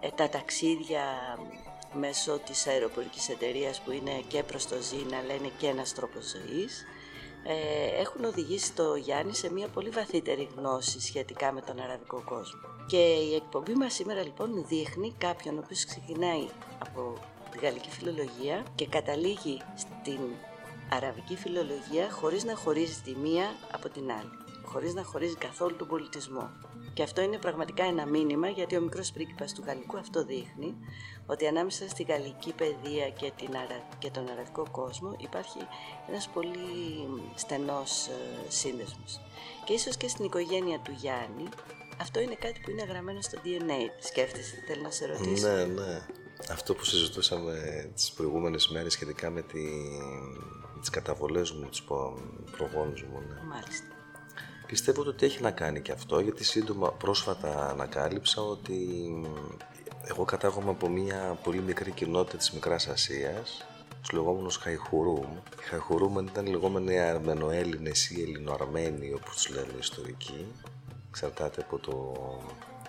ε, 0.00 0.08
τα 0.08 0.28
ταξίδια 0.28 1.04
μέσω 1.92 2.38
της 2.38 2.66
αεροπορικής 2.66 3.28
εταιρείας 3.28 3.80
που 3.80 3.90
είναι 3.90 4.22
και 4.28 4.42
προς 4.42 4.66
το 4.66 4.76
ζήν 4.80 5.14
αλλά 5.14 5.34
είναι 5.34 5.50
και 5.58 5.66
ένας 5.66 5.94
τρόπος 5.94 6.24
ζωής 6.24 6.84
ε, 7.44 8.00
έχουν 8.00 8.24
οδηγήσει 8.24 8.72
το 8.72 8.94
Γιάννη 8.94 9.34
σε 9.34 9.52
μια 9.52 9.68
πολύ 9.68 9.88
βαθύτερη 9.88 10.48
γνώση 10.56 11.00
σχετικά 11.00 11.52
με 11.52 11.60
τον 11.60 11.80
αραβικό 11.80 12.22
κόσμο. 12.24 12.60
Και 12.86 12.96
η 12.96 13.34
εκπομπή 13.34 13.74
μας 13.74 13.94
σήμερα 13.94 14.22
λοιπόν 14.22 14.64
δείχνει 14.68 15.14
κάποιον 15.18 15.56
ο 15.56 15.60
οποίος 15.64 15.84
ξεκινάει 15.84 16.48
από 16.78 17.14
τη 17.50 17.58
γαλλική 17.58 17.90
φιλολογία 17.90 18.64
και 18.74 18.86
καταλήγει 18.86 19.60
στην 19.76 20.20
αραβική 20.90 21.36
φιλολογία 21.36 22.10
χωρίς 22.10 22.44
να 22.44 22.56
χωρίζει 22.56 23.00
τη 23.04 23.14
μία 23.16 23.54
από 23.70 23.88
την 23.88 24.10
άλλη, 24.10 24.30
χωρίς 24.64 24.94
να 24.94 25.02
χωρίζει 25.02 25.34
καθόλου 25.34 25.76
τον 25.76 25.88
πολιτισμό. 25.88 26.50
Και 26.94 27.02
αυτό 27.02 27.20
είναι 27.20 27.38
πραγματικά 27.38 27.84
ένα 27.84 28.06
μήνυμα 28.06 28.48
γιατί 28.48 28.76
ο 28.76 28.80
μικρός 28.80 29.12
πρίγκιπας 29.12 29.52
του 29.52 29.62
Γαλλικού 29.66 29.98
αυτό 29.98 30.24
δείχνει 30.24 30.74
ότι 31.26 31.46
ανάμεσα 31.46 31.88
στη 31.88 32.02
γαλλική 32.02 32.52
παιδεία 32.52 33.10
και, 33.10 33.32
την 33.36 33.56
αρα... 33.56 33.88
και 33.98 34.10
τον 34.10 34.28
αραβικό 34.30 34.66
κόσμο 34.70 35.16
υπάρχει 35.18 35.58
ένας 36.08 36.28
πολύ 36.28 36.58
στενός 37.34 38.06
ε, 38.06 38.50
σύνδεσμος. 38.50 39.20
Και 39.64 39.72
ίσως 39.72 39.96
και 39.96 40.08
στην 40.08 40.24
οικογένεια 40.24 40.78
του 40.78 40.92
Γιάννη 40.96 41.48
αυτό 42.00 42.20
είναι 42.20 42.34
κάτι 42.34 42.60
που 42.60 42.70
είναι 42.70 42.84
γραμμένο 42.84 43.20
στο 43.20 43.38
DNA. 43.44 43.80
Σκέφτεσαι, 44.00 44.54
τι 44.54 44.60
θέλω 44.60 44.82
να 44.82 44.90
σε 44.90 45.06
ρωτήσω. 45.06 45.48
Ναι, 45.48 45.64
ναι. 45.64 46.06
Αυτό 46.50 46.74
που 46.74 46.84
συζητούσαμε 46.84 47.54
τις 47.94 48.12
προηγούμενες 48.12 48.68
μέρες 48.68 48.92
σχετικά 48.92 49.30
με, 49.30 49.42
τη, 49.42 49.58
με 50.69 50.69
τις 50.80 50.90
καταβολές 50.90 51.50
μου, 51.52 51.66
τους 51.68 51.82
προ- 51.82 52.18
προγόνους 52.56 53.02
μου. 53.02 53.18
Ναι. 53.28 53.40
Μάλιστα. 53.48 53.84
Πιστεύω 54.66 55.02
ότι 55.02 55.26
έχει 55.26 55.42
να 55.42 55.50
κάνει 55.50 55.80
και 55.80 55.92
αυτό, 55.92 56.20
γιατί 56.20 56.44
σύντομα 56.44 56.92
πρόσφατα 56.92 57.68
ανακάλυψα 57.70 58.42
ότι 58.42 58.78
εγώ 60.02 60.24
κατάγομαι 60.24 60.70
από 60.70 60.88
μια 60.88 61.38
πολύ 61.42 61.60
μικρή 61.60 61.90
κοινότητα 61.90 62.36
της 62.36 62.50
Μικράς 62.52 62.88
Ασίας, 62.88 63.64
τους 64.00 64.12
λεγόμενους 64.12 64.56
Χαϊχουρούμ. 64.56 65.32
Οι 65.60 65.62
Χαϊχουρούμ 65.62 66.18
ήταν 66.18 66.46
οι 66.46 66.50
λεγόμενοι 66.50 66.98
Αρμενοέλληνες 67.00 68.10
ή 68.10 68.22
Ελληνοαρμένοι, 68.22 69.12
όπως 69.12 69.34
τους 69.34 69.48
λένε 69.48 69.72
οι 69.74 69.78
ιστορικοί. 69.78 70.46
Εξαρτάται 71.08 71.60
από 71.60 71.78
το 71.78 72.14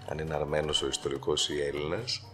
αν 0.10 0.18
είναι 0.18 0.36
Αρμένος 0.36 0.82
ο 0.82 0.88
ιστορικός 0.88 1.50
ή 1.50 1.62
Έλληνας. 1.62 2.31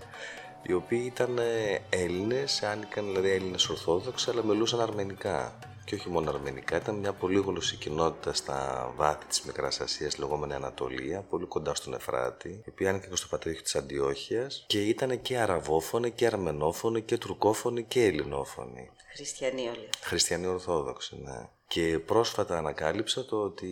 Οι 0.68 0.74
οποίοι 0.74 1.04
ήταν 1.06 1.38
ε, 1.38 1.82
Έλληνες, 1.90 2.64
άνοικαν 2.64 3.06
δηλαδή 3.06 3.30
Έλληνες 3.30 3.70
Ορθόδοξοι, 3.70 4.30
αλλά 4.30 4.44
μιλούσαν 4.44 4.82
αρμενικά. 4.82 5.60
Και 5.86 5.96
όχι 5.96 6.10
μόνο 6.10 6.30
αρμενικά, 6.30 6.78
ήταν 6.78 6.96
μια 6.96 7.14
πολύ 7.14 7.40
γλωσσή 7.40 7.76
κοινότητα 7.76 8.34
στα 8.34 8.92
βάθη 8.96 9.26
της 9.26 9.42
Μικράς 9.42 9.80
Ασίας, 9.80 10.18
λεγόμενη 10.18 10.54
Ανατολία, 10.54 11.22
πολύ 11.22 11.46
κοντά 11.46 11.76
στον 11.76 11.94
Εφράτη, 11.94 12.50
η 12.50 12.70
οποία 12.70 12.90
άνοικε 12.90 13.08
και 13.08 13.16
στο 13.16 13.28
πατρίδιο 13.28 13.62
της 13.62 13.76
Αντιόχειας 13.76 14.64
και 14.68 14.82
ήταν 14.82 15.22
και 15.22 15.38
αραβόφωνοι 15.38 16.12
και 16.12 16.26
αρμενόφωνοι 16.26 17.02
και 17.02 17.18
τουρκόφωνοι 17.18 17.84
και 17.84 18.06
ελληνόφωνοι. 18.06 18.90
Χριστιανοί 19.16 19.68
όλοι. 19.68 19.90
Χριστιανοί 20.02 20.48
Ορθόδοξοι, 20.48 21.18
ναι. 21.24 21.50
Και 21.68 22.00
πρόσφατα 22.00 22.58
ανακάλυψα 22.58 23.26
το 23.26 23.42
ότι 23.42 23.72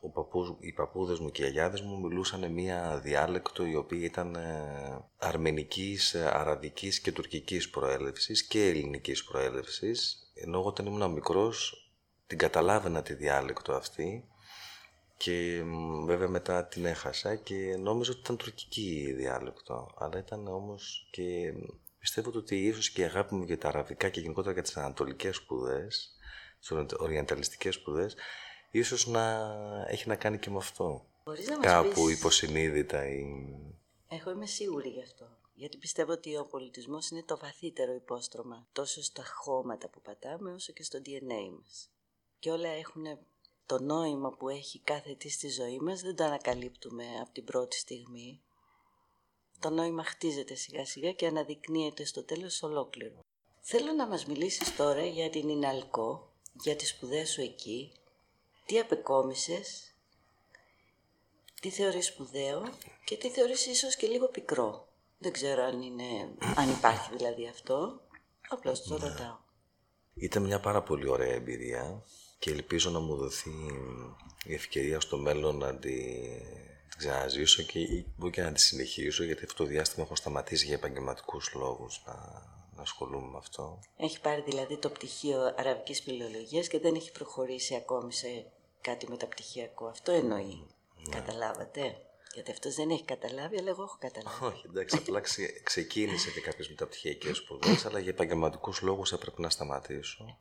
ο 0.00 0.08
παππούς, 0.08 0.56
οι 0.60 0.72
παππούδες 0.72 1.18
μου 1.18 1.30
και 1.30 1.42
οι 1.42 1.46
αγιάδες 1.46 1.80
μου 1.80 2.00
μιλούσαν 2.00 2.52
μία 2.52 3.00
διάλεκτο 3.02 3.64
η 3.64 3.74
οποία 3.74 4.04
ήταν 4.04 4.34
ε, 4.34 5.04
αρμενικής, 5.18 6.14
ε, 6.14 6.30
αραβικής 6.32 7.00
και 7.00 7.12
τουρκικής 7.12 7.70
προέλευσης 7.70 8.46
και 8.46 8.68
ελληνικής 8.68 9.24
προέλευσης. 9.24 10.30
Ενώ 10.34 10.58
εγώ 10.58 10.68
όταν 10.68 10.86
ήμουν 10.86 11.12
μικρός 11.12 11.84
την 12.26 12.38
καταλάβαινα 12.38 13.02
τη 13.02 13.14
διάλεκτο 13.14 13.72
αυτή 13.72 14.24
και 15.16 15.62
βέβαια 16.06 16.28
μετά 16.28 16.66
την 16.66 16.84
έχασα 16.84 17.34
και 17.34 17.76
νόμιζα 17.78 18.10
ότι 18.10 18.20
ήταν 18.20 18.36
τουρκική 18.36 19.04
η 19.08 19.12
διάλεκτο. 19.12 19.94
Αλλά 19.98 20.18
ήταν 20.18 20.46
όμως 20.46 21.08
και 21.10 21.52
πιστεύω 21.98 22.30
ότι 22.34 22.56
ίσως 22.56 22.90
και 22.90 23.00
η 23.00 23.04
αγάπη 23.04 23.34
μου 23.34 23.44
για 23.44 23.58
τα 23.58 23.68
αραβικά 23.68 24.08
και 24.08 24.20
γενικότερα 24.20 24.52
για 24.52 24.62
τις 24.62 24.76
ανατολικές 24.76 25.36
σπουδές 25.36 26.14
στις 26.60 26.76
οριανταλιστικές 26.98 27.74
σπουδές, 27.74 28.14
ίσως 28.70 29.06
να 29.06 29.52
έχει 29.88 30.08
να 30.08 30.16
κάνει 30.16 30.38
και 30.38 30.50
με 30.50 30.56
αυτό. 30.56 31.04
Μπορείς 31.24 31.48
να 31.48 31.56
μας 31.56 31.66
Κάπου 31.66 32.04
πεις- 32.04 32.18
υποσυνείδητα 32.18 33.08
ή... 33.08 33.24
Εγώ 34.08 34.30
είμαι 34.30 34.46
σίγουρη 34.46 34.88
γι' 34.88 35.02
αυτό. 35.02 35.38
Γιατί 35.54 35.76
πιστεύω 35.76 36.12
ότι 36.12 36.36
ο 36.36 36.46
πολιτισμός 36.46 37.08
είναι 37.10 37.22
το 37.22 37.38
βαθύτερο 37.38 37.94
υπόστρωμα 37.94 38.66
τόσο 38.72 39.02
στα 39.02 39.22
χώματα 39.34 39.88
που 39.88 40.00
πατάμε 40.00 40.52
όσο 40.52 40.72
και 40.72 40.82
στο 40.82 40.98
DNA 40.98 41.50
μας. 41.58 41.90
Και 42.38 42.50
όλα 42.50 42.68
έχουν 42.68 43.04
το 43.66 43.82
νόημα 43.82 44.30
που 44.30 44.48
έχει 44.48 44.78
κάθε 44.80 45.14
τι 45.14 45.28
στη 45.28 45.48
ζωή 45.48 45.78
μας, 45.78 46.00
δεν 46.00 46.16
το 46.16 46.24
ανακαλύπτουμε 46.24 47.04
από 47.20 47.30
την 47.32 47.44
πρώτη 47.44 47.76
στιγμή. 47.76 48.40
Το 49.58 49.70
νόημα 49.70 50.04
χτίζεται 50.04 50.54
σιγά 50.54 50.84
σιγά 50.86 51.12
και 51.12 51.26
αναδεικνύεται 51.26 52.04
στο 52.04 52.24
τέλος 52.24 52.62
ολόκληρο. 52.62 53.20
Θέλω 53.60 53.92
να 53.92 54.06
μας 54.06 54.26
μιλήσεις 54.26 54.76
τώρα 54.76 55.04
για 55.06 55.30
την 55.30 55.48
Ιναλκό, 55.48 56.29
για 56.52 56.76
τις 56.76 56.88
σπουδές 56.88 57.30
σου 57.30 57.40
εκεί, 57.40 57.92
τι 58.66 58.78
απεκόμισες, 58.78 59.94
τι 61.60 61.70
θεωρείς 61.70 62.06
σπουδαίο 62.06 62.62
και 63.04 63.16
τι 63.16 63.30
θεωρείς 63.30 63.66
ίσως 63.66 63.96
και 63.96 64.06
λίγο 64.06 64.26
πικρό. 64.26 64.88
Δεν 65.18 65.32
ξέρω 65.32 65.62
αν, 65.62 65.82
είναι, 65.82 66.34
αν 66.56 66.70
υπάρχει 66.70 67.16
δηλαδή 67.16 67.48
αυτό, 67.48 68.00
απλώς 68.48 68.82
το 68.82 68.96
ρωτάω. 68.96 69.38
Ήταν 70.14 70.42
μια 70.42 70.60
πάρα 70.60 70.82
πολύ 70.82 71.08
ωραία 71.08 71.34
εμπειρία 71.34 72.04
και 72.38 72.50
ελπίζω 72.50 72.90
να 72.90 73.00
μου 73.00 73.16
δοθεί 73.16 73.50
η 74.44 74.54
ευκαιρία 74.54 75.00
στο 75.00 75.16
μέλλον 75.16 75.56
να 75.56 75.76
τη 75.76 75.88
την 76.90 76.98
ξαναζήσω 76.98 77.62
και 77.62 77.78
ή 77.78 78.12
μπορεί 78.16 78.32
και 78.32 78.42
να 78.42 78.52
τη 78.52 78.60
συνεχίσω 78.60 79.24
γιατί 79.24 79.44
αυτό 79.44 79.62
το 79.62 79.68
διάστημα 79.68 80.04
έχω 80.04 80.16
σταματήσει 80.16 80.66
για 80.66 80.74
επαγγελματικούς 80.74 81.52
λόγους 81.54 82.02
να, 82.06 82.12
να 82.12 82.59
ασχολούμαι 82.80 83.30
με 83.30 83.36
αυτό. 83.38 83.78
Έχει 83.96 84.20
πάρει 84.20 84.40
δηλαδή 84.40 84.76
το 84.76 84.88
πτυχίο 84.90 85.54
αραβικής 85.56 86.00
φιλολογίας 86.00 86.68
και 86.68 86.78
δεν 86.78 86.94
έχει 86.94 87.12
προχωρήσει 87.12 87.74
ακόμη 87.74 88.12
σε 88.12 88.46
κάτι 88.80 89.08
μεταπτυχιακό. 89.08 89.86
Αυτό 89.86 90.12
εννοεί. 90.12 90.66
Καταλάβατε; 91.10 91.96
Γιατί 92.34 92.50
αυτός 92.50 92.74
δεν 92.74 92.90
έχει 92.90 93.04
καταλάβει, 93.04 93.58
αλλά 93.58 93.68
εγώ 93.68 93.82
έχω 93.82 93.96
καταλάβει. 94.00 94.44
Όχι, 94.44 94.66
εντάξει, 94.66 94.96
απλά 94.96 95.20
ξε- 95.20 95.62
ξεκίνησε 95.62 96.30
και 96.30 96.40
κάποιες 96.40 96.68
μεταπτυχιακές 96.68 97.36
σπουδές, 97.36 97.86
αλλά 97.86 97.98
για 97.98 98.10
επαγγελματικούς 98.10 98.80
λόγους 98.80 99.12
έπρεπε 99.12 99.40
να 99.40 99.50
σταματήσω. 99.50 100.38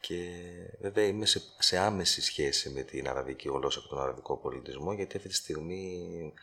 Και 0.00 0.40
βέβαια 0.80 1.06
είμαι 1.06 1.26
σε, 1.26 1.42
σε 1.58 1.78
άμεση 1.78 2.22
σχέση 2.22 2.70
με 2.70 2.82
την 2.82 3.08
αραβική 3.08 3.48
γλώσσα 3.48 3.80
και 3.80 3.86
τον 3.88 4.00
αραβικό 4.00 4.36
πολιτισμό, 4.36 4.92
γιατί 4.92 5.16
αυτή 5.16 5.28
τη 5.28 5.34
στιγμή 5.34 6.08
ε, 6.22 6.40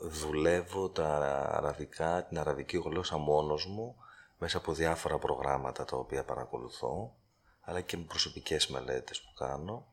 δουλεύω 0.00 0.88
τα 0.88 1.16
αραβικά, 1.52 2.26
την 2.28 2.38
αραβική 2.38 2.76
γλώσσα 2.76 3.16
μόνος 3.16 3.66
μου, 3.66 3.96
μέσα 4.38 4.58
από 4.58 4.72
διάφορα 4.72 5.18
προγράμματα 5.18 5.84
τα 5.84 5.96
οποία 5.96 6.24
παρακολουθώ, 6.24 7.14
αλλά 7.60 7.80
και 7.80 7.96
με 7.96 8.02
προσωπικές 8.02 8.66
μελέτες 8.66 9.20
που 9.20 9.32
κάνω. 9.34 9.86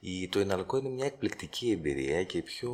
Η, 0.00 0.28
το 0.28 0.40
Ιναλκό 0.40 0.76
είναι 0.76 0.88
μια 0.88 1.06
εκπληκτική 1.06 1.70
εμπειρία 1.70 2.24
και 2.24 2.38
η 2.38 2.42
πιο, 2.42 2.72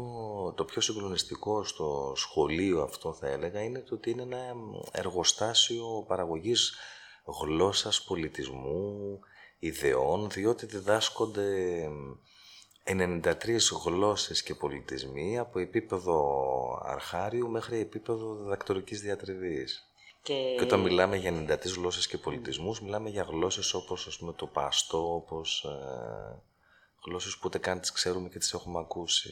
το 0.56 0.64
πιο 0.64 0.80
συγκλονιστικό 0.80 1.64
στο 1.64 2.12
σχολείο 2.16 2.82
αυτό 2.82 3.12
θα 3.12 3.28
έλεγα 3.28 3.62
είναι 3.62 3.78
το 3.78 3.94
ότι 3.94 4.10
είναι 4.10 4.22
ένα 4.22 4.54
εργοστάσιο 4.92 6.04
παραγωγής 6.08 6.74
γλώσσας, 7.24 8.02
πολιτισμού, 8.02 9.20
ιδεών, 9.58 10.30
διότι 10.30 10.66
διδάσκονται 10.66 11.88
93 12.84 13.32
γλώσσες 13.84 14.42
και 14.42 14.54
πολιτισμοί 14.54 15.38
από 15.38 15.58
επίπεδο 15.58 16.38
αρχάριου 16.84 17.48
μέχρι 17.48 17.78
επίπεδο 17.78 18.34
διδακτορικής 18.34 19.00
διατριβής. 19.00 19.86
Και, 20.22 20.54
Και 20.58 20.62
όταν 20.64 20.80
μιλάμε 20.80 21.16
για 21.16 21.30
93 21.30 21.74
γλώσσες 21.76 22.06
και 22.06 22.18
πολιτισμούς, 22.18 22.80
μιλάμε 22.80 23.08
για 23.08 23.22
γλώσσες 23.22 23.74
όπως 23.74 24.06
ας 24.06 24.18
πούμε, 24.18 24.32
το 24.32 24.46
παστό, 24.46 25.14
όπως 25.14 25.64
ε, 25.64 26.42
γλώσσες 27.06 27.34
που 27.34 27.42
ούτε 27.44 27.58
καν 27.58 27.80
τις 27.80 27.92
ξέρουμε 27.92 28.28
και 28.28 28.38
τις 28.38 28.52
έχουμε 28.52 28.78
ακούσει. 28.78 29.30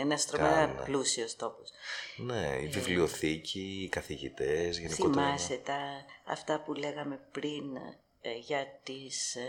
ένας 0.00 0.26
τρομερά 0.26 0.66
Κάνε. 0.66 0.82
πλούσιος 0.84 1.36
τόπος. 1.36 1.70
Ναι, 2.16 2.58
η 2.62 2.66
βιβλιοθήκη, 2.66 3.82
οι 3.82 3.88
καθηγητές, 3.88 4.78
γενικότερα. 4.78 5.26
Θυμάσαι 5.26 5.56
τα, 5.64 5.78
αυτά 6.24 6.60
που 6.60 6.72
λέγαμε 6.72 7.20
πριν 7.32 7.76
ε, 8.20 8.38
για 8.38 8.80
τις, 8.82 9.36
ε, 9.36 9.46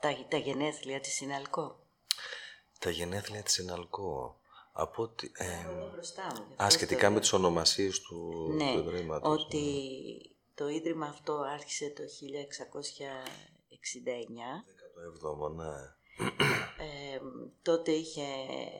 τα, 0.00 0.26
τα 0.28 0.36
γενέθλια 0.36 1.00
της 1.00 1.20
Ιναλκό. 1.20 1.81
Τα 2.82 2.90
γενέθλια 2.90 3.42
της 3.42 3.58
Ιναλκό. 3.58 4.36
Από 4.72 5.02
ότι, 5.02 5.32
ε, 5.34 5.44
Εδώ 5.70 5.90
μπροστά 5.92 6.26
μου. 6.36 6.44
γι' 6.48 6.54
α, 6.62 6.66
αυτό 6.66 6.76
σχετικά 6.76 7.06
το 7.06 7.12
με 7.12 7.20
τις 7.20 7.32
ονομασίες 7.32 8.00
του, 8.00 8.48
Ναι, 8.56 8.72
του 8.72 8.78
Ιδρύματος. 8.78 9.42
ότι 9.42 9.64
το 10.54 10.68
Ίδρυμα 10.68 11.06
αυτό 11.06 11.32
άρχισε 11.52 11.92
το 11.96 12.02
1669. 12.08 14.64
17ο, 15.42 15.50
ναι. 15.54 15.72
Ε, 16.84 17.18
τότε 17.62 17.90
είχε 17.90 18.22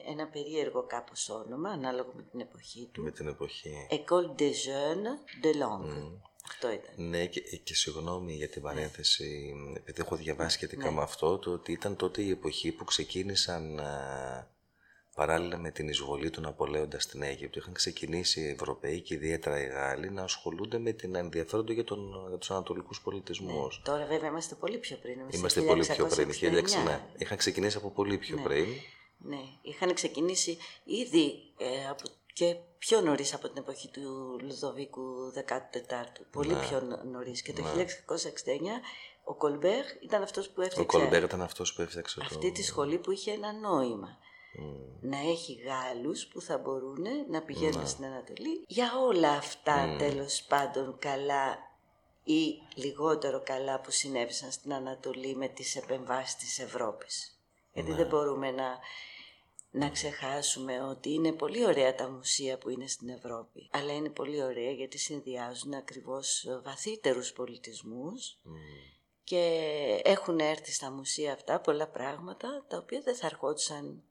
ένα 0.07 0.27
περίεργο 0.29 0.87
κάπως 0.87 1.29
όνομα, 1.29 1.71
ανάλογα 1.71 2.11
με 2.15 2.23
την 2.23 2.41
εποχή 2.41 2.89
του. 2.93 3.03
Με 3.03 3.11
την 3.11 3.29
εποχή. 3.29 3.87
École 3.91 4.41
des 4.41 4.53
jeunes 4.67 5.17
de 5.45 5.51
langue. 5.63 6.03
Αυτό 6.53 6.73
ήταν. 6.73 7.09
Ναι, 7.09 7.27
και, 7.27 7.41
και 7.41 7.75
συγγνώμη 7.75 8.35
για 8.35 8.49
την 8.49 8.63
παρένθεση, 8.63 9.53
επειδή 9.77 10.01
έχω 10.01 10.17
διαβάσει 10.17 10.57
σχετικά 10.57 10.85
Ναι. 10.91 10.97
με 10.97 11.03
αυτό, 11.03 11.39
το 11.39 11.51
ότι 11.53 11.73
ήταν 11.73 11.97
τότε 11.97 12.23
η 12.23 12.31
εποχή 12.31 12.73
που 12.73 12.85
ξεκίνησαν 12.85 13.81
α, 13.81 14.51
παράλληλα 15.15 15.59
με 15.59 15.71
την 15.71 15.89
εισβολή 15.89 16.31
του 16.31 16.41
Ναπολέοντα 16.41 17.01
στην 17.01 17.23
Αίγυπτο. 17.23 17.59
Είχαν 17.59 17.73
ξεκινήσει 17.73 18.41
οι 18.41 18.49
Ευρωπαίοι 18.49 19.01
και 19.01 19.15
ιδιαίτερα 19.15 19.63
οι 19.63 19.67
Γάλλοι 19.67 20.11
να 20.11 20.23
ασχολούνται 20.23 20.79
με 20.79 20.93
την 20.93 21.15
ενδιαφέροντα 21.15 21.73
για, 21.73 21.85
τον, 21.85 22.27
για 22.29 22.39
τους 22.39 22.51
ανατολικούς 22.51 23.01
πολιτισμούς. 23.01 23.81
Τώρα 23.85 24.07
βέβαια 24.07 24.29
είμαστε 24.29 24.55
πολύ 24.55 24.79
πιο 24.79 24.97
πριν. 24.97 25.19
Είμαστε, 25.19 25.37
Είμαστε 25.37 25.61
στο 25.61 25.69
πολύ 25.69 25.87
πιο 25.87 26.07
πριν. 26.07 26.29
1669. 26.29 26.81
1600, 26.81 26.85
ναι. 26.85 27.01
Είχαν 27.19 27.37
ξεκινήσει 27.37 27.77
από 27.77 27.91
πολύ 27.91 28.19
πιο 28.19 28.39
πριν. 28.45 28.67
Ναι, 29.25 29.41
είχαν 29.63 29.95
ξεκινήσει 29.95 30.59
ήδη 30.85 31.33
ε, 31.59 31.89
από, 31.89 32.03
και 32.33 32.57
πιο 32.79 33.01
νωρίς 33.01 33.35
από 33.35 33.49
την 33.49 33.57
εποχή 33.63 33.89
του 33.89 34.39
Λουδοβίκου 34.43 35.33
14ου. 35.35 36.25
Πολύ 36.33 36.53
Ναι. 36.55 36.61
πιο 36.61 36.81
νο- 36.81 37.03
νωρίς. 37.05 37.43
Και 37.43 37.53
το 37.53 37.63
1669 37.63 38.81
ο 39.25 39.35
Κολμπέρ 39.35 39.85
ήταν 40.03 40.23
αυτός 40.23 40.47
που 40.49 40.55
Ο 40.59 40.63
έφτιαξε 40.63 40.99
Κολμπέρ 40.99 41.23
ήταν 41.23 41.43
αυτός 41.43 41.75
που 41.75 41.83
έφτιαξε 41.83 42.19
το... 42.19 42.25
αυτή 42.25 42.53
τη 42.53 42.63
σχολή 42.63 42.99
που 42.99 43.11
είχε 43.11 43.33
ένα 43.33 43.53
νόημα. 43.53 44.19
Να 45.01 45.19
έχει 45.19 45.53
Γάλλους 45.67 46.27
που 46.27 46.41
θα 46.41 46.59
μπορούν 46.59 47.05
να 47.31 47.43
πηγαίνουν 47.43 47.81
Ναι. 47.81 47.87
στην 47.87 48.05
Ανατολή 48.05 48.65
για 48.67 48.91
όλα 49.09 49.31
αυτά 49.31 49.95
τέλος 49.99 50.43
πάντων 50.43 50.97
καλά 50.99 51.59
ή 52.25 52.59
λιγότερο 52.75 53.43
καλά 53.45 53.81
που 53.81 53.91
συνέβησαν 53.91 54.51
στην 54.51 54.73
Ανατολή 54.73 55.37
με 55.37 55.49
τις 55.49 55.77
επεμβάσεις 55.77 56.37
της 56.37 56.59
Ευρώπης. 56.59 57.41
Γιατί 57.73 57.91
Ναι. 57.91 57.97
δεν 57.97 58.07
μπορούμε 58.07 58.51
να, 58.51 58.79
να 59.75 59.91
ξεχάσουμε 59.91 60.83
ότι 60.83 61.11
είναι 61.13 61.33
πολύ 61.33 61.65
ωραία 61.65 61.95
τα 61.95 62.11
μουσεία 62.11 62.59
που 62.59 62.69
είναι 62.69 62.87
στην 62.87 63.09
Ευρώπη. 63.09 63.69
Αλλά 63.73 63.93
είναι 63.93 64.09
πολύ 64.11 64.43
ωραία 64.43 64.71
γιατί 64.71 64.99
συνδυάζουν 64.99 65.75
ακριβώς 65.75 66.47
βαθύτερους 66.65 67.33
πολιτισμούς 67.33 68.39
και 69.25 69.45
έχουν 70.05 70.39
έρθει 70.39 70.73
στα 70.73 70.91
μουσεία 70.91 71.33
αυτά 71.33 71.61
πολλά 71.61 71.89
πράγματα 71.89 72.65
τα 72.69 72.77
οποία 72.77 73.01
δεν 73.01 73.15
θα 73.17 73.27
αρχόντουσαν 73.27 74.03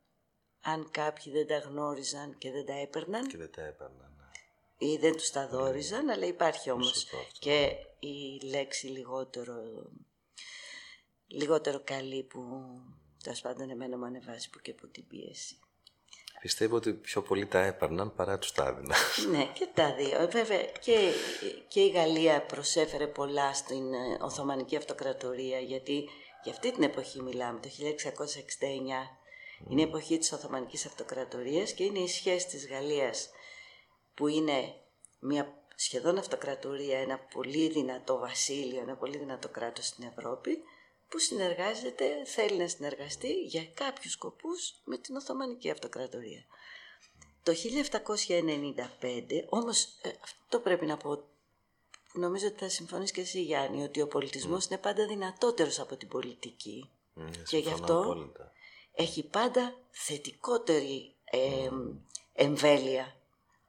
αν 0.61 0.91
κάποιοι 0.91 1.33
δεν 1.33 1.47
τα 1.47 1.57
γνώριζαν 1.57 2.37
και 2.37 2.51
δεν 2.51 2.65
τα 2.65 2.73
έπαιρναν 2.73 3.27
Και 3.27 3.37
δεν 3.37 3.51
τα 3.51 3.61
έπαιρναν. 3.61 4.13
ναι. 4.77 4.87
ή 4.87 4.97
δεν 4.97 5.11
τους 5.15 5.29
τα 5.29 5.47
δόριζαν, 5.47 6.09
αλλά 6.09 6.25
υπάρχει 6.25 6.71
όμως 6.71 6.87
Σωστό 6.87 7.17
αυτό. 7.17 7.37
και 7.39 7.75
η 7.99 8.45
λέξη 8.45 8.87
λιγότερο, 8.87 9.53
λιγότερο 11.27 11.81
καλή 11.83 12.23
που 12.23 12.41
τέλος 13.23 13.41
πάντων 13.41 13.69
εμένα 13.69 13.97
μου 13.97 14.05
ανεβάζει 14.05 14.49
που 14.49 14.59
και 14.59 14.71
από 14.71 14.87
την 14.87 15.07
πίεση. 15.07 15.59
Πιστεύω 16.41 16.75
ότι 16.75 16.93
πιο 16.93 17.21
πολύ 17.21 17.45
τα 17.45 17.59
έπαιρναν 17.59 18.15
παρά 18.15 18.39
τους 18.39 18.51
τα 18.51 18.67
έδιναν. 18.67 18.97
Ναι, 19.31 19.45
και 19.53 19.67
τα 19.73 19.95
δύο. 19.95 20.21
Ε, 20.21 20.25
Βέβαια 20.25 20.65
και, 20.65 21.11
και 21.67 21.81
η 21.81 21.89
Γαλλία 21.89 22.41
προσέφερε 22.41 23.07
πολλά 23.07 23.53
στην 23.53 23.93
ε, 23.93 24.17
Οθωμανική 24.21 24.75
Αυτοκρατορία 24.75 25.59
γιατί 25.59 26.09
για 26.43 26.51
αυτή 26.51 26.71
την 26.71 26.83
εποχή 26.83 27.21
μιλάμε, 27.21 27.59
το 27.59 27.69
1669 27.69 27.73
είναι 29.69 29.81
η 29.81 29.83
εποχή 29.83 30.17
της 30.17 30.31
Οθωμανικής 30.31 30.85
Αυτοκρατορίας 30.85 31.71
και 31.71 31.83
είναι 31.83 31.99
η 31.99 32.07
σχέση 32.07 32.47
της 32.47 32.67
Γαλλίας 32.67 33.29
που 34.13 34.27
είναι 34.27 34.75
μια 35.19 35.65
σχεδόν 35.75 36.17
αυτοκρατορία, 36.17 36.99
ένα 36.99 37.19
πολύ 37.19 37.69
δυνατό 37.69 38.17
βασίλειο, 38.17 38.81
ένα 38.81 38.95
πολύ 38.95 39.17
δυνατό 39.17 39.49
κράτος 39.49 39.87
στην 39.87 40.03
Ευρώπη 40.03 40.57
που 41.11 41.19
συνεργάζεται, 41.19 42.23
θέλει 42.25 42.57
να 42.57 42.67
συνεργαστεί 42.67 43.33
για 43.33 43.65
κάποιους 43.73 44.13
σκοπούς 44.13 44.73
με 44.83 44.97
την 44.97 45.15
Οθωμανική 45.15 45.69
Αυτοκρατορία. 45.69 46.45
Το 47.43 47.53
1795, 47.53 49.45
όμως 49.49 49.83
ε, 50.01 50.11
αυτό 50.23 50.59
πρέπει 50.59 50.85
να 50.85 50.97
πω, 50.97 51.23
νομίζω 52.13 52.47
ότι 52.47 52.57
θα 52.57 52.69
συμφωνείς 52.69 53.11
και 53.11 53.21
εσύ 53.21 53.41
Γιάννη, 53.41 53.83
ότι 53.83 54.01
ο 54.01 54.07
πολιτισμός 54.07 54.65
είναι 54.65 54.77
πάντα 54.77 55.07
δυνατότερος 55.07 55.79
από 55.79 55.95
την 55.95 56.07
πολιτική. 56.07 56.89
Mm, 57.15 57.31
και 57.49 57.57
γι' 57.57 57.67
συμφωνώ 57.67 57.73
αυτό 57.73 58.11
απόλυτα. 58.11 58.51
έχει 58.93 59.23
πάντα 59.23 59.75
θετικότερη 59.91 61.15
ε, 61.23 61.69
εμβέλεια 62.33 63.15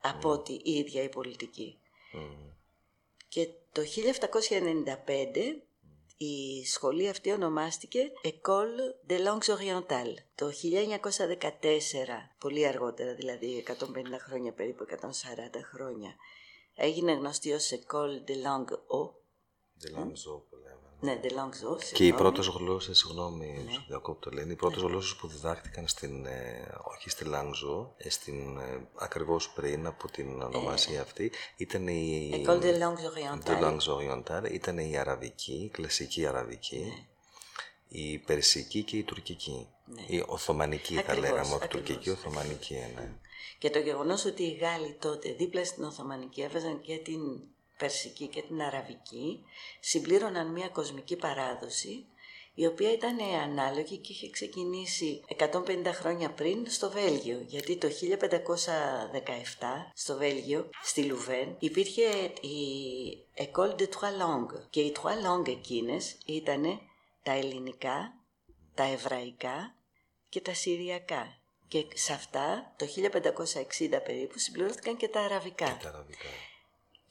από 0.01 0.29
ότι 0.29 0.53
η 0.53 0.73
ίδια 0.73 1.03
η 1.03 1.09
πολιτική. 1.09 1.79
Και 3.29 3.49
το 3.73 3.83
1795 3.83 5.63
η 6.25 6.64
σχολή 6.64 7.09
αυτή 7.09 7.31
ονομάστηκε 7.31 8.11
École 8.25 9.11
de 9.11 9.17
Langues 9.19 9.57
Orientales. 9.57 10.17
Το 10.35 10.47
1914, 10.47 10.50
πολύ 12.38 12.67
αργότερα 12.67 13.14
δηλαδή, 13.14 13.64
150 13.69 13.75
χρόνια 14.19 14.52
περίπου, 14.52 14.85
140 14.88 14.95
χρόνια, 15.73 16.14
έγινε 16.75 17.12
γνωστή 17.12 17.52
ως 17.52 17.71
École 17.73 18.31
de 18.31 18.35
Langue 18.35 18.75
O. 18.75 19.02
De 19.83 19.99
Languedoc 19.99 20.43
που 20.49 20.57
λέμε. 20.57 20.92
Ναι, 21.03 21.21
de 21.23 21.27
Langues 21.27 21.73
O. 21.73 21.77
Και 21.77 21.85
οι 21.85 21.85
συγγνώμη. 21.85 22.23
πρώτες 22.23 22.47
γλώσσες, 22.47 22.99
συγγνώμη, 22.99 23.67
σου 23.73 23.85
διακόπτω, 23.89 24.31
λένε, 24.31 24.53
οι 24.53 24.57
πρώτες 24.57 24.83
γλώσσες 24.83 25.17
που 25.17 25.27
διδάχτηκαν 25.27 25.89
στην, 25.89 26.27
ε, 26.27 26.69
όχι 26.95 27.11
στη 27.11 27.25
Λάγζο, 27.25 27.95
ε, 27.97 28.11
στην, 28.11 28.59
ε, 28.59 28.89
ακριβώς 28.95 29.51
πριν 29.51 29.87
από 29.87 30.11
την 30.11 30.43
ονομασία 30.43 31.01
αυτή, 31.01 31.33
ήταν 31.57 31.89
η... 31.89 32.31
École 32.35 32.61
de 32.61 32.73
Langues 32.73 33.03
De 33.03 33.11
Orientales. 33.13 33.63
Langues 33.63 33.87
Orientales, 33.97 34.53
ήταν 34.53 34.79
η 34.79 34.97
αραβική, 34.97 35.53
η 35.53 35.69
κλασική 35.69 36.27
αραβική, 36.27 36.93
η 37.89 38.19
περσική 38.19 38.83
και 38.83 38.97
η 38.97 39.03
τουρκική. 39.03 39.69
Η 40.07 40.25
οθωμανική 40.27 40.95
θα 40.95 41.01
Ακριβώς, 41.01 41.23
λέγαμε, 41.23 41.55
όχι 41.55 41.55
ακριβώς, 41.55 41.87
τουρκική, 41.87 42.11
οθωμανική, 42.11 42.75
ναι. 42.75 43.13
Και 43.59 43.71
το 43.71 43.79
γεγονός 43.79 44.25
ότι 44.25 44.43
οι 44.43 44.59
Γάλλοι 44.61 44.97
τότε 45.01 45.33
δίπλα 45.33 45.65
στην 45.65 45.85
Οθωμανική 45.85 46.41
έβαζαν 46.41 46.81
και 46.81 46.97
την 46.97 47.21
Περσική 47.83 48.27
και 48.27 48.43
την 48.43 48.62
Αραβική, 48.62 49.45
συμπλήρωναν 49.81 50.53
μια 50.53 50.69
κοσμική 50.69 51.17
παράδοση, 51.17 52.07
η 52.55 52.67
οποία 52.67 52.93
ήταν 52.93 53.19
ανάλογη 53.43 53.97
και 53.97 54.12
είχε 54.12 54.31
ξεκινήσει 54.31 55.21
150 55.39 55.87
χρόνια 55.87 56.31
πριν 56.31 56.71
στο 56.71 56.91
Βέλγιο. 56.91 57.45
Γιατί 57.47 57.77
το 57.77 57.89
1517 57.89 57.91
στο 59.95 60.17
Βέλγιο, 60.17 60.71
στη 60.83 61.05
Λουβέν, 61.05 61.57
υπήρχε 61.59 62.03
η 62.41 62.59
École 63.37 63.75
de 63.77 63.87
Trois 63.89 64.17
Langues. 64.23 64.67
Και 64.71 64.81
οι 64.81 64.97
Trois 65.03 65.27
Langues 65.27 65.49
εκείνες 65.49 66.17
ήταν 66.27 66.81
τα 67.23 67.33
ελληνικά, 67.33 68.15
τα 68.75 68.85
εβραϊκά 68.85 69.75
και 70.29 70.41
τα 70.41 70.55
συριακά. 70.55 71.37
Και 71.69 71.87
σε 71.95 72.12
αυτά 72.12 72.75
το 72.77 72.87
1560 72.87 74.03
περίπου 74.05 74.39
συμπληρώθηκαν 74.39 74.97
και 74.97 75.09
τα 75.09 75.21
αραβικά. 75.21 75.79
Τα 75.83 75.89
αραβικά. 75.89 76.29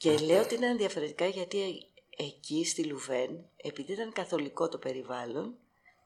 Και 0.01 0.17
λέω 0.17 0.41
ότι 0.41 0.53
ήταν 0.53 0.77
διαφορετικά 0.77 1.25
γιατί 1.25 1.85
εκεί 2.17 2.65
στη 2.65 2.83
Λουβέν, 2.83 3.45
επειδή 3.57 3.91
ήταν 3.91 4.11
καθολικό 4.11 4.69
το 4.69 4.77
περιβάλλον, 4.77 5.55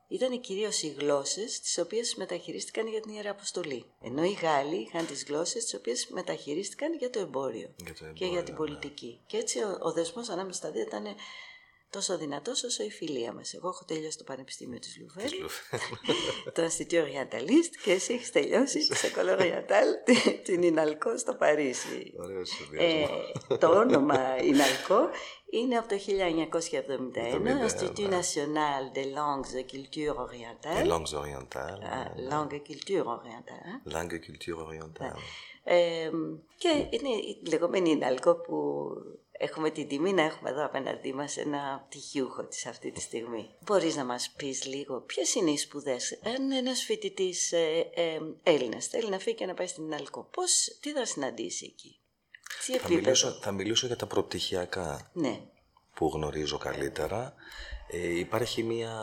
ήταν 0.08 0.42
κυρίως 0.42 0.82
οι 0.82 0.88
γλώσσες 0.88 1.60
τις 1.60 1.78
οποίες 1.78 2.16
μεταχειρίστηκαν 2.16 2.88
για 2.88 3.00
την 3.00 3.14
Ιερά 3.14 3.30
Αποστολή. 3.30 3.86
Ενώ 4.02 4.24
οι 4.24 4.32
Γάλλοι 4.42 4.76
είχαν 4.76 5.06
τις 5.06 5.24
γλώσσες 5.24 5.64
τις 5.64 5.74
οποίες 5.74 6.08
μεταχειρίστηκαν 6.08 6.94
για 6.94 7.10
το 7.10 7.20
εμπόριο, 7.20 7.74
Για 7.78 7.94
το 7.94 8.00
και 8.00 8.06
εμπόριο, 8.06 8.32
για 8.32 8.44
την 8.44 8.54
ναι. 8.54 8.60
πολιτική. 8.60 9.22
Και 9.28 9.38
έτσι 9.38 9.60
ο, 9.60 9.78
ο 9.82 9.92
δεσμός 9.92 10.30
ανάμεσα 10.30 10.58
στα 10.58 10.72
δύο 10.72 10.82
ήταν 10.82 11.06
τόσο 11.90 12.18
δυνατός 12.18 12.64
όσο 12.64 12.84
η 12.84 12.92
φιλία 12.92 13.34
μας. 13.34 13.54
Εγώ 13.54 13.68
έχω 13.68 13.86
τελειώσει 13.86 14.18
το 14.18 14.24
Πανεπιστήμιο 14.24 14.80
της 14.80 14.98
Λουβέν, 15.00 15.30
το 16.56 16.62
Institut 16.64 16.94
Orientaliste 17.04 17.76
και 17.84 17.92
εσύ 17.92 18.14
έχεις 18.14 18.32
τελειώσει 18.32 18.82
σε 18.82 19.12
École 19.16 19.40
Orientale 19.40 20.12
την 20.44 20.64
Ιναλκό 20.64 21.18
στο 21.18 21.34
Παρίσι. 21.36 22.14
Ωραίος 22.20 22.50
συνδυασμός. 22.50 23.10
Ε, 23.50 23.58
το 23.58 23.68
όνομα 23.80 24.38
Ιναλκό 24.44 25.10
είναι 25.50 25.78
από 25.78 25.88
το 25.88 25.96
1971, 25.96 27.66
71, 27.66 27.70
Institut 27.70 28.10
ναι. 28.10 28.18
National 28.20 28.98
de 28.98 29.04
Langues 29.18 29.54
et 29.60 29.66
Culture 29.76 30.14
Les 30.14 30.18
Orientale. 30.28 30.88
langues 30.88 31.14
orientales. 31.24 31.84
Ah, 31.96 32.10
Langue 32.32 32.54
et 32.54 32.64
Culture 32.70 33.06
Orientale. 33.18 33.66
ε. 33.86 33.92
Langue 33.96 34.14
et 34.18 34.24
culture 34.28 34.60
orientale. 34.68 35.20
Ε, 35.64 36.10
και 36.58 36.70
είναι 36.90 37.10
η 37.10 37.42
λεγόμενη 37.50 37.90
Ιναλκό 37.90 38.36
που 38.36 38.56
έχουμε 39.38 39.70
την 39.70 39.88
τιμή 39.88 40.14
να 40.14 40.22
έχουμε 40.22 40.50
εδώ 40.50 40.66
απέναντί 40.66 41.14
μας 41.14 41.38
ένα 41.38 41.86
πτυχιούχο 41.88 42.44
της 42.44 42.66
αυτή 42.66 42.92
τη 42.92 43.02
στιγμή. 43.02 43.50
Μπορείς 43.66 43.96
να 43.96 44.06
μας 44.06 44.34
πεις 44.38 44.66
λίγο 44.66 45.02
ποιες 45.02 45.36
είναι 45.36 45.52
οι 45.52 45.58
σπουδές; 45.58 46.20
Αν 46.24 46.52
ένας 46.52 46.84
φοιτητής 46.84 47.52
ε, 47.52 47.90
ε, 47.94 48.20
Έλληνας 48.44 48.88
θέλει 48.88 49.10
να 49.10 49.20
φύγει 49.20 49.36
και 49.36 49.46
να 49.46 49.54
πάει 49.54 49.68
στην 49.68 49.84
Ιναλκό, 49.84 50.28
πώς, 50.32 50.78
τι 50.82 50.92
θα 50.92 51.06
συναντήσει 51.06 51.66
εκεί; 51.74 52.00
Τι 52.66 52.72
Θα 52.72 52.78
επίπεδο; 52.78 52.96
μιλήσω, 52.96 53.32
θα 53.42 53.52
μιλήσω 53.52 53.88
για 53.88 53.96
τα 53.96 54.06
προπτυχιακά 54.06 55.10
Ναι. 55.14 55.42
που 55.94 56.12
γνωρίζω 56.14 56.58
καλύτερα. 56.58 57.34
Ε, 57.92 58.18
υπάρχει 58.18 58.64
μια... 58.64 58.94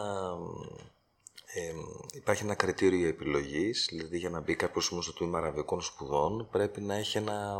Ε, 1.55 1.73
υπάρχει 2.12 2.43
ένα 2.45 2.55
κριτήριο 2.55 3.09
επιλογής, 3.09 3.87
δηλαδή 3.91 4.19
για 4.19 4.31
να 4.31 4.41
μπει 4.41 4.55
κάποιος 4.57 4.93
όμως 4.93 5.05
στο 5.05 5.12
τμήμα 5.15 5.38
αραβικών 5.38 5.81
σπουδών 5.81 6.49
πρέπει 6.51 6.81
να 6.81 6.95
έχει 6.95 7.19
ένα 7.19 7.57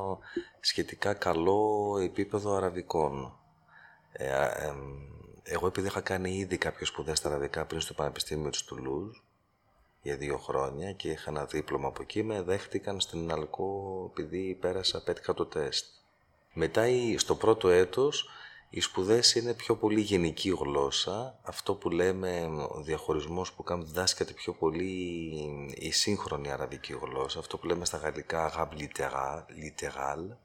σχετικά 0.61 1.15
καλό 1.15 1.99
επίπεδο 2.03 2.55
αραβικών. 2.55 3.37
Ε, 4.13 4.33
α, 4.33 4.65
εμ, 4.67 4.79
εγώ 5.43 5.67
επειδή 5.67 5.87
είχα 5.87 6.01
κάνει 6.01 6.37
ήδη 6.37 6.57
κάποιες 6.59 6.89
σπουδές 6.89 7.19
στα 7.19 7.29
αραβικά 7.29 7.65
πριν 7.65 7.81
στο 7.81 7.95
Πανεπιστήμιο 7.95 8.51
της 8.51 8.63
Τουλούζ 8.65 9.17
για 10.03 10.17
δύο 10.17 10.39
χρόνια 10.39 10.93
και 10.93 11.11
είχα 11.11 11.31
ένα 11.31 11.45
δίπλωμα 11.45 11.89
από 11.89 12.03
εκεί, 12.03 12.23
με 12.23 12.43
δέχτηκαν 12.43 13.01
στην 13.01 13.33
Αλκό 13.33 14.11
επειδή 14.13 14.59
πέρασα, 14.61 15.03
πέτυχα 15.03 15.35
το 15.35 15.47
τεστ. 15.47 15.87
Μετά 16.53 16.87
η- 16.89 17.19
στο 17.19 17.35
πρώτο 17.35 17.69
έτος 17.69 18.29
οι 18.75 18.81
σπουδές 18.81 19.35
είναι 19.35 19.55
πιο 19.55 19.77
πολύ 19.77 20.01
γενική 20.01 20.51
γλώσσα. 20.51 21.39
Αυτό 21.43 21.75
που 21.75 21.91
λέμε 21.91 22.49
ο 22.69 22.83
διαχωρισμός 22.83 23.53
που 23.53 23.63
κάνουμε 23.63 23.87
διδάσκεται 23.87 24.33
πιο 24.33 24.53
πολύ 24.53 24.85
η 25.75 25.91
σύγχρονη 25.91 26.51
αραβική 26.51 26.93
γλώσσα. 27.03 27.39
Αυτό 27.39 27.59
που 27.59 27.67
λέμε 27.67 27.85
στα 27.85 27.97
γαλλικά 27.97 28.53
arabe 28.53 28.79
littéral, 28.81 29.39
littéral 29.63 30.37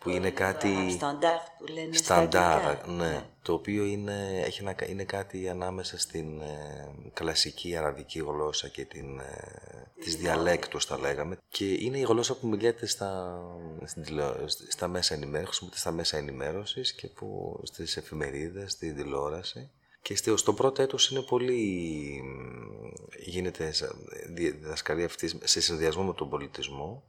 που 0.00 0.10
είναι 0.10 0.30
κάτι... 0.30 0.90
Σταντάρ 0.90 1.38
που 1.58 1.66
λένε 1.72 1.96
στα 1.96 2.04
Σταντάρ, 2.14 2.64
αγγλικά. 2.64 2.92
ναι. 2.92 3.22
Το 3.42 3.52
οποίο 3.52 3.84
είναι, 3.84 4.42
έχει 4.44 4.62
να, 4.62 4.74
είναι 4.88 5.04
κάτι 5.04 5.48
ανάμεσα 5.48 5.98
στην 5.98 6.40
ε, 6.40 6.88
κλασική 7.12 7.76
αραβική 7.76 8.18
γλώσσα 8.18 8.68
και 8.68 8.84
την, 8.84 9.18
ε, 9.18 9.90
της 10.00 10.16
διαλέκτους 10.16 10.84
θα 10.84 10.98
λέγαμε. 10.98 11.36
Και 11.48 11.64
είναι 11.72 11.98
η 11.98 12.02
γλώσσα 12.02 12.36
που 12.36 12.46
μιλιέται 12.46 12.86
στα, 12.86 13.40
στην 13.84 14.02
τηλεο- 14.02 14.36
στα 14.68 14.88
μέσα 14.88 15.14
ενημέρωσης, 15.14 15.48
χρησιμοποιείται 15.48 15.80
στα 15.80 15.90
μέσα 15.90 16.16
ενημέρωσης 16.16 16.92
και 16.92 17.06
που, 17.08 17.60
στις 17.62 17.96
εφημερίδες, 17.96 18.72
στη 18.72 18.92
τηλεόραση. 18.94 19.70
Και 20.02 20.16
στο, 20.16 20.36
στο 20.36 20.52
πρώτο 20.52 20.82
έτος 20.82 21.10
είναι 21.10 21.20
πολύ... 21.22 22.20
μ, 22.24 22.88
γίνεται 23.18 23.72
σε- 23.72 23.90
δι- 24.34 24.54
διδασκαλία 24.60 25.04
αυτής 25.06 25.36
σε 25.44 25.60
συνδυασμό 25.60 26.02
με 26.02 26.12
τον 26.14 26.28
πολιτισμό. 26.28 27.02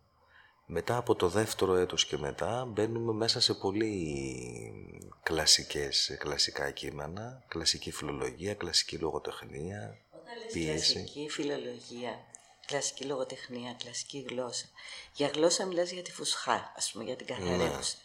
Μετά 0.74 0.98
από 0.98 1.16
το 1.16 1.28
δεύτερο 1.28 1.76
έτος 1.76 2.06
και 2.06 2.18
μετά 2.18 2.66
μπαίνουμε 2.66 3.14
μέσα 3.14 3.40
σε 3.40 3.54
πολύ 3.54 3.94
κλασικές, 5.24 6.16
κλασικά 6.20 6.72
κείμενα, 6.72 7.44
κλασική 7.48 7.92
φιλολογία, 7.92 8.54
κλασική 8.54 8.98
λογοτεχνία, 8.98 9.98
Όταν 10.12 10.38
λες 10.44 10.54
πίεση. 10.54 10.94
κλασική 10.94 11.28
φιλολογία, 11.30 12.20
κλασική 12.66 13.04
λογοτεχνία, 13.04 13.76
κλασική 13.84 14.26
γλώσσα. 14.30 14.66
Για 15.14 15.28
γλώσσα 15.28 15.66
μιλάς 15.66 15.92
για 15.92 16.02
τη 16.02 16.12
φουσχά, 16.12 16.74
ας 16.76 16.92
πούμε, 16.92 17.04
για 17.04 17.16
την 17.16 17.26
καθαρεύουσα. 17.28 17.98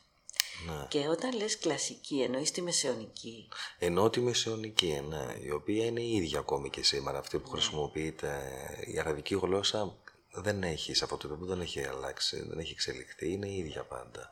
Ναι. 0.67 0.87
Και 0.89 1.09
όταν 1.09 1.37
λες 1.37 1.59
κλασική, 1.59 2.21
εννοείς 2.21 2.51
τη 2.51 2.63
μεσαιωνική. 2.63 3.49
Ενώ 3.79 4.11
τη 4.11 4.21
μεσαιωνική, 4.21 5.01
ναι, 5.09 5.35
η 5.43 5.51
οποία 5.51 5.85
είναι 5.85 6.01
η 6.01 6.15
ίδια 6.17 6.39
ακόμη 6.39 6.71
και 6.71 6.83
σήμερα, 6.83 7.19
αυτή 7.19 7.39
που 7.39 7.49
χρησιμοποιείται. 7.49 8.43
Η 8.87 8.99
αραβική 8.99 9.35
γλώσσα 9.35 9.97
δεν 10.37 10.63
έχει, 10.63 10.95
σε 10.95 11.05
αυτό 11.05 11.17
το 11.17 11.27
επίπεδο 11.27 11.55
δεν 11.55 11.61
έχει 11.61 11.85
αλλάξει, 11.85 12.49
δεν 12.49 12.59
έχει 12.59 12.73
εξελιχθεί, 12.73 13.33
είναι 13.33 13.49
η 13.49 13.57
ίδια 13.57 13.83
πάντα. 13.83 14.31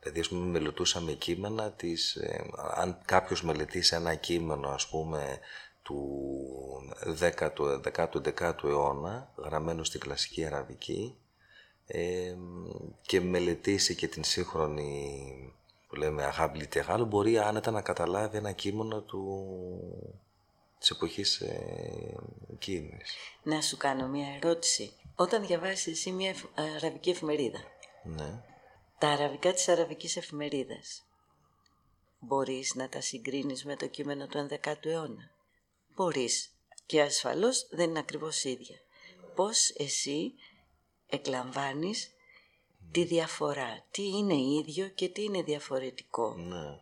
Δηλαδή, 0.00 0.20
ας 0.20 0.28
πούμε, 0.28 0.46
μελετούσαμε 0.46 1.12
κείμενα 1.12 1.72
της, 1.72 2.14
ε, 2.14 2.50
αν 2.74 2.98
κάποιος 3.04 3.42
μελετήσει 3.42 3.94
ένα 3.94 4.14
κείμενο, 4.14 4.68
ας 4.68 4.88
πούμε, 4.88 5.38
του 5.82 5.98
10ου, 7.18 8.20
10ου, 8.22 8.64
αιώνα, 8.64 9.32
γραμμένο 9.36 9.84
στην 9.84 10.00
κλασική 10.00 10.44
αραβική 10.44 11.18
ε, 11.86 12.34
και 13.00 13.20
μελετήσει 13.20 13.94
και 13.94 14.08
την 14.08 14.24
σύγχρονη 14.24 15.54
που 15.88 15.94
λέμε 15.96 16.24
αγάπη 16.24 16.66
τεράλ, 16.66 17.04
μπορεί 17.04 17.38
άνετα 17.38 17.70
να 17.70 17.82
καταλάβει 17.82 18.36
ένα 18.36 18.52
κείμενο 18.52 19.00
του, 19.00 19.46
της 20.78 20.90
εποχής 20.90 21.40
ε, 21.40 22.14
εκείνης. 22.52 23.14
Να 23.42 23.60
σου 23.60 23.76
κάνω 23.76 24.08
μια 24.08 24.26
ερώτηση. 24.42 24.92
Όταν 25.14 25.46
διαβάσεις 25.46 25.86
εσύ 25.86 26.10
μια 26.12 26.34
αραβική 26.54 27.10
εφημερίδα, 27.10 27.60
Ναι. 28.04 28.42
τα 28.98 29.08
αραβικά 29.08 29.52
της 29.52 29.68
αραβικής 29.68 30.16
εφημερίδας, 30.16 31.04
μπορείς 32.18 32.74
να 32.74 32.88
τα 32.88 33.00
συγκρίνεις 33.00 33.64
με 33.64 33.76
το 33.76 33.86
κείμενο 33.86 34.26
του 34.26 34.38
11ου 34.38 34.86
αιώνα. 34.90 35.30
Μπορείς. 35.94 36.48
Και 36.86 37.02
ασφαλώς 37.02 37.66
δεν 37.70 37.90
είναι 37.90 37.98
ακριβώς 37.98 38.44
ίδια. 38.44 38.76
Πώς 39.34 39.70
εσύ 39.70 40.34
εκλαμβάνεις 41.06 42.10
τη 42.90 43.04
διαφορά. 43.04 43.84
Τι 43.90 44.02
είναι 44.02 44.34
ίδιο 44.34 44.88
και 44.88 45.08
τι 45.08 45.22
είναι 45.22 45.42
διαφορετικό. 45.42 46.34
Ναι. 46.34 46.80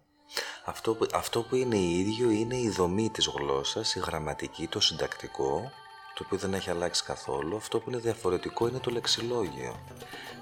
Αυτό 0.64 0.94
που, 0.94 1.06
αυτό 1.12 1.42
που 1.42 1.54
είναι 1.54 1.78
ίδιο 1.78 2.30
είναι 2.30 2.56
η 2.56 2.70
δομή 2.70 3.10
της 3.10 3.26
γλώσσας, 3.26 3.94
η 3.94 3.98
γραμματική, 3.98 4.66
το 4.66 4.80
συντακτικό, 4.80 5.70
το 6.14 6.22
οποίο 6.26 6.38
δεν 6.38 6.54
έχει 6.54 6.70
αλλάξει 6.70 7.04
καθόλου. 7.04 7.56
Αυτό 7.56 7.78
που 7.78 7.90
είναι 7.90 7.98
διαφορετικό 7.98 8.68
είναι 8.68 8.78
το 8.78 8.90
λεξιλόγιο. 8.90 9.76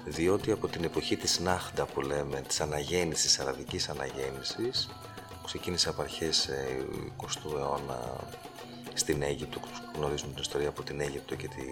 Διότι 0.05 0.51
από 0.51 0.67
την 0.67 0.83
εποχή 0.83 1.17
της 1.17 1.39
Νάχντα 1.39 1.85
που 1.85 2.01
λέμε, 2.01 2.41
της 2.41 2.61
αναγέννησης, 2.61 3.25
της 3.25 3.39
αραβικής 3.39 3.89
αναγέννησης, 3.89 4.89
που 5.29 5.45
ξεκίνησε 5.45 5.89
από 5.89 6.01
αρχές 6.01 6.47
ε, 6.47 6.85
20ου 7.21 7.57
αιώνα 7.57 8.17
στην 8.93 9.21
Αίγυπτο, 9.21 9.59
γνωρίζουμε 9.95 10.31
την 10.33 10.41
ιστορία 10.41 10.69
από 10.69 10.83
την 10.83 11.01
Αίγυπτο 11.01 11.35
και, 11.35 11.47
τη, 11.47 11.63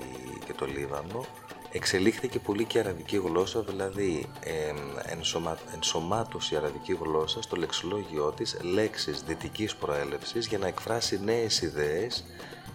και 0.46 0.54
το 0.54 0.66
Λίβανο, 0.66 1.26
εξελίχθηκε 1.72 2.40
πολύ 2.40 2.66
και 2.66 2.78
η 2.78 2.82
αραβική 2.82 3.18
γλώσσα, 3.18 3.62
δηλαδή 3.62 4.26
ε, 4.40 4.74
ενσωμα, 5.12 5.58
ενσωμάτωσε 5.74 6.56
η 6.56 6.58
αραβική 6.58 6.98
γλώσσα 7.02 7.42
στο 7.42 7.56
λεξιλόγιό 7.56 8.32
της 8.32 8.58
λέξεις 8.62 9.22
δυτικής 9.22 9.76
προέλευσης 9.76 10.48
για 10.48 10.58
να 10.58 10.68
εκφράσει 10.68 11.20
νέες 11.24 11.62
ιδέες 11.62 12.24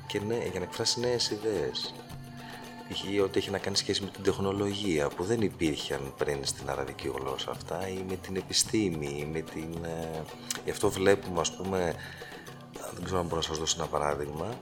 και 0.07 0.21
νέ, 0.21 0.39
για 0.51 0.59
να 0.59 0.65
εκφράσει 0.65 1.01
νέες 1.01 1.31
ιδέες. 1.31 1.95
Π.χ. 2.89 3.23
ό,τι 3.23 3.39
έχει 3.39 3.51
να 3.51 3.59
κάνει 3.59 3.77
σχέση 3.77 4.03
με 4.03 4.11
την 4.11 4.23
τεχνολογία 4.23 5.09
που 5.09 5.25
δεν 5.25 5.41
υπήρχαν 5.41 6.13
πριν 6.19 6.45
στην 6.45 6.71
αραβική 6.71 7.13
γλώσσα 7.15 7.51
αυτά 7.51 7.89
ή 7.89 8.05
με 8.09 8.17
την 8.17 8.37
επιστήμη 8.37 9.17
ή 9.19 9.29
με 9.33 9.41
την... 9.41 9.85
Ε, 9.85 10.23
γι' 10.65 10.71
αυτό 10.71 10.91
βλέπουμε 10.91 11.41
ας 11.41 11.57
πούμε, 11.57 11.95
δεν 12.95 13.05
ξέρω 13.05 13.19
αν 13.21 13.25
μπορώ 13.25 13.37
να 13.37 13.43
σας 13.43 13.59
δώσω 13.59 13.77
ένα 13.79 13.89
παράδειγμα, 13.89 14.59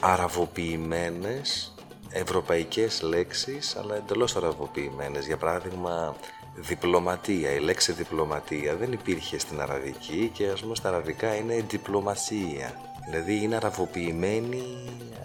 αραβοποιημένες 0.00 1.74
ευρωπαϊκές 2.08 3.02
λέξεις 3.02 3.76
αλλά 3.76 3.96
εντελώς 3.96 4.36
αραβοποιημένες. 4.36 5.26
Για 5.26 5.36
παράδειγμα 5.36 6.16
διπλωματία, 6.54 7.50
η 7.50 7.60
λέξη 7.60 7.92
διπλωματία 7.92 8.76
δεν 8.76 8.92
υπήρχε 8.92 9.38
στην 9.38 9.60
αραβική 9.60 10.30
και 10.34 10.48
ας 10.48 10.60
πούμε 10.60 10.74
στα 10.74 10.88
αραβικά 10.88 11.34
είναι 11.34 11.64
διπλωμασία. 11.68 12.91
Δηλαδή 13.04 13.42
είναι 13.42 13.56
αραβοποιημένη 13.56 14.64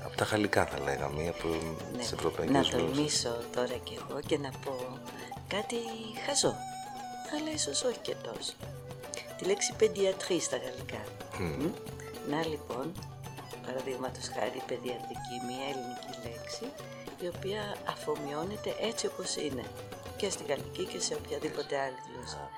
από 0.06 0.16
τα 0.18 0.26
γαλλικά 0.26 0.66
θα 0.66 0.80
λέγαμε, 0.80 1.28
από 1.28 1.48
Ναι. 1.48 1.98
τις 1.98 2.12
ευρωπαϊκές 2.12 2.54
Να 2.56 2.60
γλώσσες. 2.62 2.80
τολμήσω 2.94 3.36
τώρα 3.56 3.78
κι 3.84 3.98
εγώ 4.10 4.20
και 4.28 4.38
να 4.38 4.50
πω 4.66 4.76
κάτι 5.48 5.76
χαζό. 6.26 6.56
Αλλά 7.36 7.52
ίσως 7.54 7.84
όχι 7.84 7.98
και 8.02 8.16
τόσο. 8.24 8.54
Τη 9.38 9.46
λέξη 9.46 9.74
παιδιατρή 9.78 10.40
στα 10.40 10.58
γαλλικά. 10.58 11.02
Μμ. 11.40 11.66
Να 12.32 12.40
λοιπόν, 12.48 12.86
παραδείγματος 13.66 14.26
χάρη 14.36 14.62
παιδιατρική, 14.68 15.36
μια 15.50 15.66
ελληνική 15.72 16.14
λέξη 16.28 16.66
η 17.26 17.28
οποία 17.36 17.62
αφομοιώνεται 17.94 18.72
έτσι 18.90 19.06
όπως 19.12 19.36
είναι 19.36 19.66
και 20.18 20.30
στη 20.30 20.44
γαλλική 20.50 20.84
και 20.92 21.00
σε 21.00 21.14
οποιαδήποτε 21.20 21.74
άλλη 21.86 22.00
γλώσσα. 22.08 22.50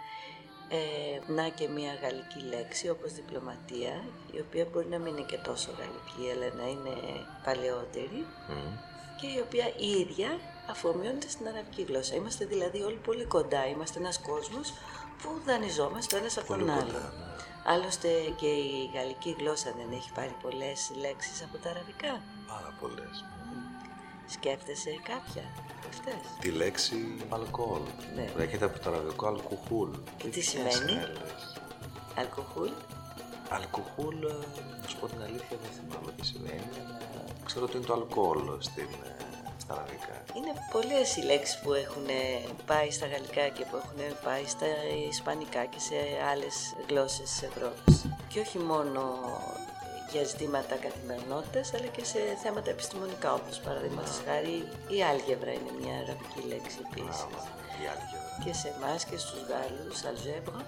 Ε, 0.72 1.32
να 1.32 1.48
και 1.50 1.68
μια 1.68 1.94
γαλλική 2.02 2.40
λέξη 2.40 2.90
όπως 2.90 3.14
διπλωματία 3.14 4.04
η 4.32 4.40
οποία 4.40 4.66
μπορεί 4.72 4.88
να 4.88 4.98
μην 4.98 5.18
είναι 5.18 5.26
και 5.26 5.38
τόσο 5.38 5.70
γαλλική 5.80 6.32
αλλά 6.34 6.54
να 6.64 6.70
είναι 6.70 6.96
παλαιότερη 7.44 8.26
Μμ. 8.50 8.76
και 9.20 9.28
η 9.28 9.40
οποία 9.46 9.68
η 9.78 9.90
ίδια 9.90 10.30
αφομοιώνεται 10.70 11.30
στην 11.30 11.48
αραβική 11.48 11.82
γλώσσα. 11.82 12.16
Είμαστε 12.16 12.46
δηλαδή 12.46 12.82
όλοι 12.82 13.00
πολύ 13.06 13.26
κοντά. 13.26 13.68
Είμαστε 13.68 14.00
ένας 14.00 14.18
κόσμος 14.20 14.74
που 15.22 15.30
δανειζόμαστε 15.46 16.16
ο 16.16 16.20
ένας 16.20 16.38
από 16.38 16.48
Πολύ 16.48 16.60
τον 16.66 16.70
κοντά, 16.70 16.82
άλλο. 16.86 16.92
ναι. 16.92 17.28
Άλλωστε 17.66 18.10
και 18.40 18.48
η 18.48 18.92
γαλλική 18.94 19.36
γλώσσα 19.40 19.74
δεν 19.78 19.92
έχει 19.98 20.12
πάρει 20.12 20.36
πολλές 20.42 20.92
λέξεις 21.02 21.44
από 21.44 21.58
τα 21.58 21.70
αραβικά. 21.70 22.22
Πάρα 22.48 22.74
πολλές. 22.80 23.26
Σκέφτεσαι 24.32 24.90
κάποια 25.04 25.44
από 25.78 25.88
αυτές; 25.90 26.22
Τη 26.40 26.50
λέξη 26.52 26.96
αλκοόλ. 27.30 27.82
Ναι. 28.16 28.24
που 28.24 28.42
Έρχεται 28.42 28.66
από 28.66 28.80
το 28.80 28.90
αραβικό 28.90 29.28
αλκουχούλ. 29.28 29.90
Και 30.18 30.24
τι 30.24 30.30
ποιες 30.30 30.46
σημαίνει; 30.48 30.92
άλλες; 30.92 31.60
Αλκουχούλ. 32.16 32.70
Αλκουχούλ, 33.50 34.24
ε, 34.24 34.34
να 34.82 34.88
σου 34.88 34.98
πω 35.00 35.08
την 35.08 35.22
αλήθεια, 35.22 35.58
δεν 35.64 35.72
θυμάμαι 35.78 36.12
τι 36.12 36.26
σημαίνει, 36.26 36.70
αλλά 36.80 37.00
ξέρω 37.46 37.66
ότι 37.66 37.78
είναι 37.78 37.86
το 37.86 37.94
αλκοόλ 37.94 38.40
στην, 38.60 38.90
ε, 39.04 39.16
στα 39.58 39.74
αραβικά. 39.74 40.24
Είναι 40.38 40.54
πολλές 40.72 41.16
οι 41.16 41.22
λέξεις 41.22 41.60
που 41.60 41.74
έχουν 41.74 42.06
πάει 42.66 42.92
στα 42.92 43.08
γαλλικά 43.08 43.48
και 43.48 43.64
που 43.70 43.76
έχουν 43.76 44.00
πάει 44.24 44.46
στα 44.48 44.66
ισπανικά 45.10 45.66
και 45.66 45.80
σε 45.80 45.96
άλλες 46.32 46.56
γλώσσες 46.88 47.30
της 47.30 47.42
Ευρώπης. 47.44 48.06
Και 48.28 48.40
όχι 48.40 48.58
μόνο 48.58 49.02
για 50.12 50.24
ζητήματα 50.32 50.76
καθημερινότητας, 50.86 51.74
αλλά 51.76 51.86
και 51.96 52.04
σε 52.12 52.20
θέματα 52.44 52.70
επιστημονικά, 52.76 53.30
όπως 53.34 53.56
παραδείγματος 53.66 54.18
χάρη 54.26 54.56
η 54.96 54.98
άλγευρα 55.12 55.52
είναι 55.58 55.72
μια 55.82 55.94
αραβική 56.04 56.42
λέξη 56.52 56.78
επίσης. 56.86 57.20
Μπράβο, 57.30 57.40
η 57.82 57.84
άλγευρα. 57.94 58.30
Και 58.44 58.54
σε 58.62 58.68
εμάς 58.76 59.00
και 59.10 59.18
στους 59.24 59.42
Γάλλους, 59.50 59.98
αλγεύρα 60.10 60.62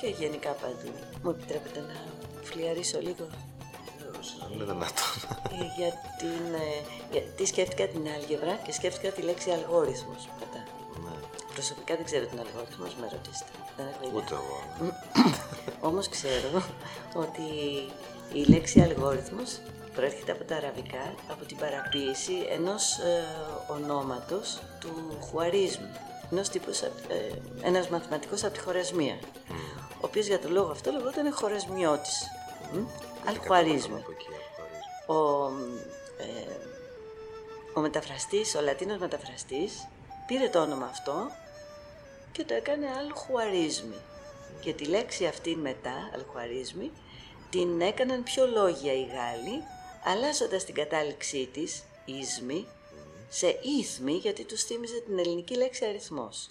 και 0.00 0.08
γενικά 0.20 0.50
παντού. 0.62 0.90
Μου 1.22 1.30
επιτρέπετε 1.34 1.80
να 1.90 1.96
φλιαρίσω 2.48 2.98
λίγο; 3.08 3.24
Βεβαίως, 3.98 4.28
Είναι 4.52 4.64
δυνατόν. 4.72 5.10
Ε, 5.58 5.64
για 5.78 5.90
την, 6.20 6.44
ε, 6.66 6.68
γιατί 7.12 7.42
σκέφτηκα 7.52 7.84
την 7.94 8.04
άλγευρα 8.16 8.54
και 8.64 8.72
σκέφτηκα 8.78 9.10
τη 9.16 9.20
λέξη 9.28 9.48
αλγόριθμος 9.50 10.22
μετά. 10.40 10.60
ναι, 11.04 11.14
Προσωπικά 11.54 11.92
δεν 11.98 12.04
ξέρω 12.04 12.24
την 12.26 12.38
αλγόριθμος, 12.44 12.92
με 13.00 13.06
ρωτήσετε. 13.14 13.50
Δεν 13.76 13.86
έχω 13.86 14.02
ιδέα. 14.06 14.16
ούτε 14.20 14.34
εγώ. 14.40 14.58
Όμως 15.88 16.08
ξέρω 16.08 16.62
ότι 17.24 17.46
η 18.32 18.44
λέξη 18.44 18.80
αλγόριθμος 18.80 19.58
προέρχεται 19.94 20.32
από 20.32 20.44
τα 20.44 20.56
αραβικά, 20.56 21.14
από 21.30 21.44
την 21.44 21.56
παραποίηση 21.56 22.34
ενός 22.50 22.98
ε, 22.98 23.24
ονόματος 23.68 24.58
του 24.80 25.18
χουαρίσμου. 25.20 25.90
Ενός 26.32 26.48
τύπους, 26.48 26.80
ε, 26.80 26.90
ένας 27.62 27.88
μαθηματικός 27.88 28.44
από 28.44 28.52
τη 28.52 28.60
Χορασμία, 28.60 29.18
ο 29.94 30.00
οποίος 30.00 30.26
για 30.26 30.38
τον 30.38 30.52
λόγο 30.52 30.70
αυτό 30.70 30.90
λεγόταν 30.90 31.32
Χορασμιώτης. 31.32 32.28
Μ, 32.72 32.78
Αλχουαρίσμου. 33.28 33.96
Από 33.96 34.10
εκεί, 34.10 34.26
αλχουαρίσμου. 34.28 35.06
Ο, 35.06 35.48
ε, 36.22 36.56
ο 37.74 37.80
μεταφραστής, 37.80 38.54
ο 38.54 38.60
Λατίνος 38.60 38.98
μεταφραστής, 38.98 39.88
πήρε 40.26 40.48
το 40.48 40.60
όνομα 40.60 40.86
αυτό 40.86 41.30
και 42.32 42.44
το 42.44 42.54
έκανε 42.54 42.86
αλχουαρίσμι. 42.98 44.00
Και 44.60 44.72
τη 44.72 44.84
λέξη 44.84 45.26
αυτή 45.26 45.56
μετά, 45.56 46.10
αλχουαρίσμι, 46.14 46.92
την 47.50 47.80
έκαναν 47.80 48.22
πιο 48.22 48.46
λόγια 48.46 48.92
οι 48.92 49.04
Γάλλοι, 49.04 49.62
αλλάζοντας 50.04 50.64
την 50.64 50.74
κατάληξή 50.74 51.48
της, 51.52 51.84
ίσμι, 52.04 52.66
σε 53.28 53.58
ήθμι, 53.78 54.12
γιατί 54.12 54.44
τους 54.44 54.62
θύμιζε 54.62 55.00
την 55.00 55.18
ελληνική 55.18 55.54
λέξη 55.56 55.84
αριθμός. 55.84 56.50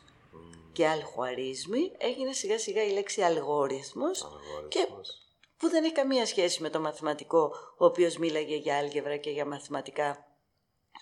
Και 0.72 0.88
αλχουαρίσμι 0.88 1.92
έγινε 1.98 2.34
σιγά 2.34 2.60
σιγά 2.60 2.84
η 2.84 2.92
λέξη 2.92 3.22
αλγόριθμος 3.22 4.20
και 4.68 4.80
Αλγόριθμος. 4.80 5.22
που 5.58 5.70
δεν 5.70 5.84
έχει 5.84 5.94
καμία 5.94 6.26
σχέση 6.26 6.62
με 6.62 6.70
το 6.70 6.80
μαθηματικό, 6.80 7.52
ο 7.78 7.86
οποίος 7.86 8.18
μίλαγε 8.18 8.56
για 8.56 8.78
άλγευρα 8.78 9.18
και 9.18 9.30
για 9.30 9.46
μαθηματικά 9.46 10.35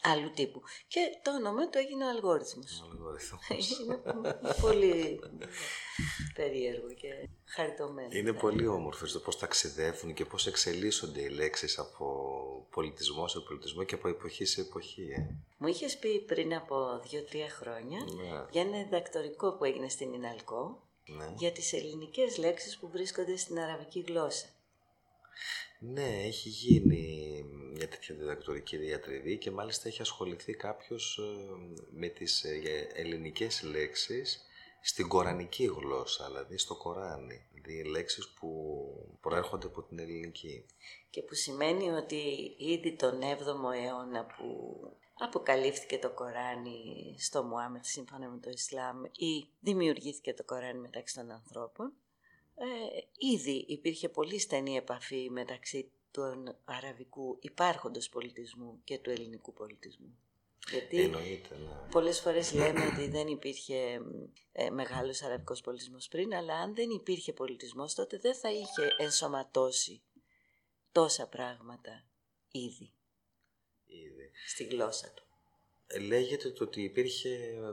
άλλου 0.03 0.31
τύπου. 0.31 0.61
Και 0.87 0.99
το 1.23 1.31
όνομα 1.35 1.69
του 1.69 1.77
έγινε 1.77 2.05
ο 2.05 2.09
αλγόριθμος. 2.09 2.83
Αλγόριθμος. 2.91 3.41
Είναι 3.79 4.01
πολύ 4.61 5.19
περίεργο 6.33 6.87
και 6.93 7.29
χαριτωμένο. 7.45 8.07
Είναι 8.11 8.33
πολύ 8.33 8.67
όμορφο 8.67 9.05
το 9.05 9.19
πώς 9.19 9.37
ταξιδεύουν 9.37 10.13
και 10.13 10.25
πώς 10.25 10.47
εξελίσσονται 10.47 11.21
οι 11.21 11.29
λέξεις 11.29 11.77
από 11.79 12.05
πολιτισμό 12.71 13.27
σε 13.27 13.39
πολιτισμό 13.39 13.83
και 13.83 13.95
από 13.95 14.07
εποχή 14.07 14.45
σε 14.45 14.61
εποχή. 14.61 15.01
Ε. 15.17 15.35
Μου 15.57 15.67
είχες 15.67 15.97
πει 15.97 16.19
πριν 16.19 16.53
από 16.55 17.01
δύο-τρία 17.09 17.49
χρόνια 17.49 17.99
Ναι. 17.99 18.45
για 18.51 18.61
ένα 18.61 18.83
διδακτορικό 18.83 19.53
που 19.57 19.63
έγινε 19.63 19.89
στην 19.89 20.13
Ιναλκό 20.13 20.87
Ναι. 21.05 21.33
για 21.37 21.51
τις 21.51 21.73
ελληνικές 21.73 22.37
λέξεις 22.37 22.77
που 22.77 22.89
βρίσκονται 22.89 23.35
στην 23.37 23.59
αραβική 23.59 24.03
γλώσσα. 24.07 24.45
Ναι, 25.79 26.23
έχει 26.25 26.49
γίνει 26.49 27.43
μια 27.73 27.88
τέτοια 27.88 28.15
διδακτορική 28.15 28.77
διατριβή 28.77 29.38
και 29.38 29.51
μάλιστα 29.51 29.88
έχει 29.88 30.01
ασχοληθεί 30.01 30.53
κάποιος 30.53 31.17
ε, 31.17 31.23
με 31.91 32.07
τις 32.07 32.43
ε, 32.43 32.88
ελληνικές 32.93 33.63
λέξεις 33.63 34.45
στην 34.81 35.07
κορανική 35.07 35.65
γλώσσα, 35.65 36.25
δηλαδή 36.27 36.57
στο 36.57 36.75
Κοράνι. 36.75 37.45
Δηλαδή 37.51 37.89
λέξεις 37.89 38.29
που 38.29 38.49
προέρχονται 39.21 39.67
από 39.67 39.81
την 39.83 39.99
ελληνική. 39.99 40.65
Και 41.09 41.21
που 41.21 41.33
σημαίνει 41.33 41.89
ότι 41.89 42.55
ήδη 42.57 42.95
τον 42.95 43.19
7ο 43.21 43.73
αιώνα 43.83 44.25
που 44.25 44.77
αποκαλύφθηκε 45.13 45.97
το 45.97 46.09
Κοράνι 46.09 47.15
στο 47.19 47.43
Μουάμετ 47.43 47.86
σύμφωνα 47.86 48.29
με 48.29 48.39
το 48.39 48.49
Ισλάμ 48.49 49.03
ή 49.03 49.47
δημιουργήθηκε 49.59 50.33
το 50.33 50.43
Κοράνι 50.43 50.79
μεταξύ 50.79 51.15
των 51.15 51.31
ανθρώπων, 51.31 51.93
ε, 52.55 52.65
ήδη 53.33 53.65
υπήρχε 53.67 54.09
πολύ 54.09 54.39
στενή 54.39 54.75
επαφή 54.75 55.29
μεταξύ 55.31 55.91
του 56.13 56.56
αραβικού 56.65 57.38
υπάρχοντος 57.41 58.10
πολιτισμού 58.10 58.82
και 58.84 58.97
του 58.97 59.10
ελληνικού 59.10 59.54
πολιτισμού. 59.54 60.17
Γιατί 60.69 61.02
Εννοείται, 61.02 61.56
ναι. 61.58 61.89
πολλές 61.91 62.19
φορές 62.19 62.54
λέμε 62.54 62.86
ότι 62.86 63.08
δεν 63.10 63.28
υπήρχε 63.28 63.99
ε, 64.52 64.69
μεγάλος 64.69 65.21
αραβικός 65.21 65.62
πολιτισμός 65.62 66.08
πριν, 66.08 66.34
αλλά 66.34 66.54
αν 66.56 66.76
δεν 66.76 66.89
υπήρχε 66.89 67.34
πολιτισμός 67.34 67.93
τότε 67.93 68.17
δεν 68.17 68.36
θα 68.36 68.52
είχε 68.52 68.95
ενσωματώσει 68.97 70.02
τόσα 70.91 71.28
πράγματα 71.28 72.06
ήδη 72.52 72.93
Ήδη. 73.86 74.32
στη 74.47 74.63
γλώσσα 74.63 75.12
του. 75.13 75.22
Ε, 75.93 75.99
Λέγεται 75.99 76.49
το 76.49 76.63
ότι 76.63 76.82
υπήρχε 76.82 77.29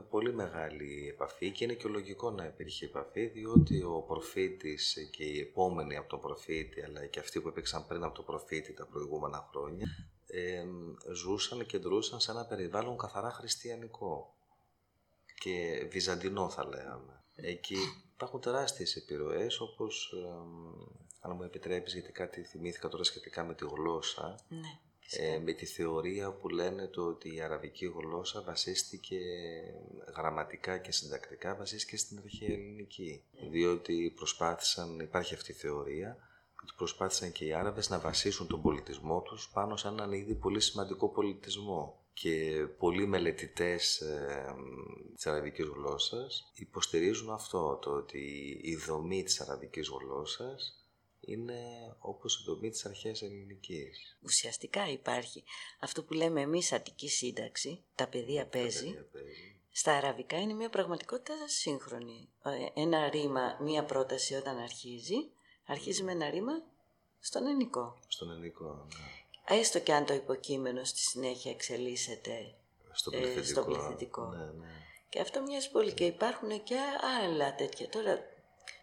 πολύ 0.09 0.33
μεγάλη 0.33 1.07
επαφή 1.09 1.51
και 1.51 1.63
είναι 1.63 1.73
και 1.73 1.87
λογικό 1.87 2.31
να 2.31 2.45
υπήρχε 2.45 2.85
επαφή 2.85 3.25
διότι 3.25 3.83
ο 3.83 4.03
προφήτης 4.07 5.09
και 5.11 5.23
οι 5.23 5.39
επόμενοι 5.39 5.95
από 5.95 6.09
τον 6.09 6.19
προφήτη 6.19 6.81
αλλά 6.81 7.05
και 7.05 7.19
αυτοί 7.19 7.41
που 7.41 7.47
υπήρξαν 7.47 7.87
πριν 7.87 8.03
από 8.03 8.15
τον 8.15 8.25
προφήτη 8.25 8.73
τα 8.73 8.85
προηγούμενα 8.85 9.47
χρόνια 9.51 9.87
ε, 10.27 10.63
ζούσαν 11.13 11.65
και 11.65 11.77
δρούσαν 11.77 12.19
σε 12.19 12.31
ένα 12.31 12.45
περιβάλλον 12.45 12.97
καθαρά 12.97 13.31
χριστιανικό 13.31 14.35
και 15.39 15.87
βυζαντινό 15.89 16.49
θα 16.49 16.67
λέγαμε. 16.67 17.23
Εκεί 17.35 17.77
υπάρχουν 18.13 18.41
τεράστιες 18.41 18.95
επιρροές 18.95 19.59
όπως, 19.59 20.13
ε, 20.15 20.29
αν 21.19 21.35
μου 21.35 21.43
επιτρέπεις 21.43 21.93
γιατί 21.93 22.11
κάτι 22.11 22.43
θυμήθηκα 22.43 22.87
τώρα 22.87 23.03
σχετικά 23.03 23.43
με 23.43 23.53
τη 23.53 23.65
γλώσσα, 23.65 24.35
Ναι. 24.47 24.79
Ε, 25.09 25.39
με 25.39 25.53
τη 25.53 25.65
θεωρία 25.65 26.31
που 26.31 26.49
λένε 26.49 26.87
το 26.87 27.01
ότι 27.01 27.35
η 27.35 27.41
αραβική 27.41 27.85
γλώσσα 27.85 28.41
βασίστηκε 28.41 29.17
γραμματικά 30.15 30.77
και 30.77 30.91
συντακτικά 30.91 31.55
βασίστηκε 31.55 31.97
στην 31.97 32.19
αρχαία 32.23 32.53
ελληνική. 32.53 33.23
Διότι 33.51 34.13
προσπάθησαν, 34.15 34.99
υπάρχει 34.99 35.33
αυτή 35.33 35.51
η 35.51 35.55
θεωρία, 35.55 36.17
ότι 36.63 36.73
προσπάθησαν 36.77 37.31
και 37.31 37.45
οι 37.45 37.53
Άραβες 37.53 37.89
να 37.89 37.99
βασίσουν 37.99 38.47
τον 38.47 38.61
πολιτισμό 38.61 39.21
τους 39.21 39.49
πάνω 39.53 39.75
σε 39.75 39.87
έναν 39.87 40.11
ήδη 40.11 40.35
πολύ 40.35 40.59
σημαντικό 40.59 41.09
πολιτισμό. 41.09 41.95
Και 42.13 42.65
πολλοί 42.77 43.07
μελετητές 43.07 43.99
ε, 43.99 44.55
της 45.15 45.27
αραβικής 45.27 45.65
γλώσσας 45.65 46.51
υποστηρίζουν 46.55 47.29
αυτό, 47.29 47.79
το 47.81 47.91
ότι 47.91 48.59
η 48.61 48.75
δομή 48.75 49.23
της 49.23 49.41
αραβικής 49.41 49.87
γλώσσας 49.87 50.80
είναι 51.21 51.59
όπως 51.99 52.39
η 52.39 52.43
δομή 52.45 52.69
της 52.69 52.85
αρχαίας 52.85 53.21
ελληνικής. 53.21 54.17
Ουσιαστικά 54.23 54.89
υπάρχει 54.89 55.43
αυτό 55.79 56.03
που 56.03 56.13
λέμε 56.13 56.41
εμείς 56.41 56.71
Αττική 56.71 57.09
σύνταξη, 57.09 57.83
τα 57.95 58.07
παιδεία 58.07 58.45
παίζει, 58.47 58.85
Παιδιά 58.85 59.05
παίζει. 59.11 59.59
στα 59.71 59.93
αραβικά 59.93 60.39
είναι 60.39 60.53
μια 60.53 60.69
πραγματικότητα 60.69 61.47
σύγχρονη. 61.47 62.29
Ε, 62.43 62.81
Ένα 62.81 63.09
ρήμα, 63.09 63.57
μια 63.61 63.83
πρόταση 63.83 64.33
όταν 64.33 64.57
αρχίζει, 64.57 65.15
αρχίζει 65.65 66.03
με 66.03 66.11
ένα 66.11 66.29
ρήμα 66.29 66.63
στον 67.19 67.45
ελληνικό. 67.45 67.99
Στον 68.07 68.31
ελληνικό, 68.31 68.87
ναι. 68.87 69.57
Έστω 69.57 69.79
και 69.79 69.93
αν 69.93 70.05
το 70.05 70.13
υποκείμενο 70.13 70.83
στη 70.83 70.99
συνέχεια 70.99 71.51
εξελίσσεται 71.51 72.55
Στο 72.91 73.11
ε, 73.13 73.19
πληθυντικό. 73.19 73.45
στο 73.61 73.63
πληθυντικό. 73.63 74.25
Ναι, 74.25 74.45
ναι. 74.45 74.67
Και 75.09 75.19
αυτό 75.19 75.41
μοιάζει 75.41 75.71
πολύ 75.71 75.93
και 75.93 76.05
υπάρχουν 76.05 76.63
και 76.63 76.75
άλλα 77.23 77.55
τέτοια. 77.55 77.89
Τώρα, 77.89 78.19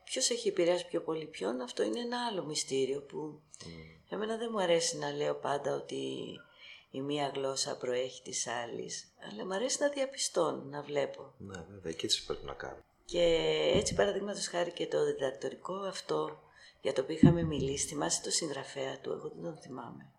ποιος 0.08 0.30
έχει 0.30 0.48
επηρεάσει 0.48 0.86
πιο 0.86 1.00
πολύ 1.00 1.26
ποιον, 1.26 1.60
αυτό 1.60 1.82
είναι 1.82 2.00
ένα 2.00 2.26
άλλο 2.30 2.44
μυστήριο 2.44 3.00
που 3.00 3.40
εμένα 4.08 4.36
δεν 4.36 4.48
μου 4.52 4.60
αρέσει 4.60 4.98
να 4.98 5.10
λέω 5.10 5.34
πάντα 5.34 5.74
ότι 5.74 6.04
η 6.90 7.00
μία 7.00 7.32
γλώσσα 7.34 7.76
προέχει 7.76 8.22
της 8.22 8.46
άλλης, 8.46 9.12
αλλά 9.30 9.44
μου 9.46 9.54
αρέσει 9.54 9.76
να 9.80 9.88
διαπιστώνω, 9.88 10.62
να 10.64 10.82
βλέπω. 10.82 11.34
Ναι, 11.38 11.64
βέβαια, 11.70 11.92
και 11.92 12.06
έτσι 12.06 12.24
πρέπει 12.24 12.44
να 12.44 12.52
κάνουμε. 12.52 12.82
Και 13.04 13.22
έτσι 13.74 13.94
παραδείγματος 13.94 14.46
χάρη 14.46 14.70
και 14.72 14.86
το 14.86 15.04
διδακτορικό 15.04 15.74
αυτό 15.74 16.40
για 16.80 16.92
το 16.92 17.00
οποίο 17.00 17.14
είχαμε 17.14 17.42
μιλήσει, 17.42 17.86
θυμάσαι 17.86 18.22
το 18.22 18.30
συγγραφέα 18.30 18.98
του, 19.00 19.10
εγώ 19.10 19.28
δεν 19.34 19.42
τον 19.42 19.56
θυμάμαι. 19.56 20.12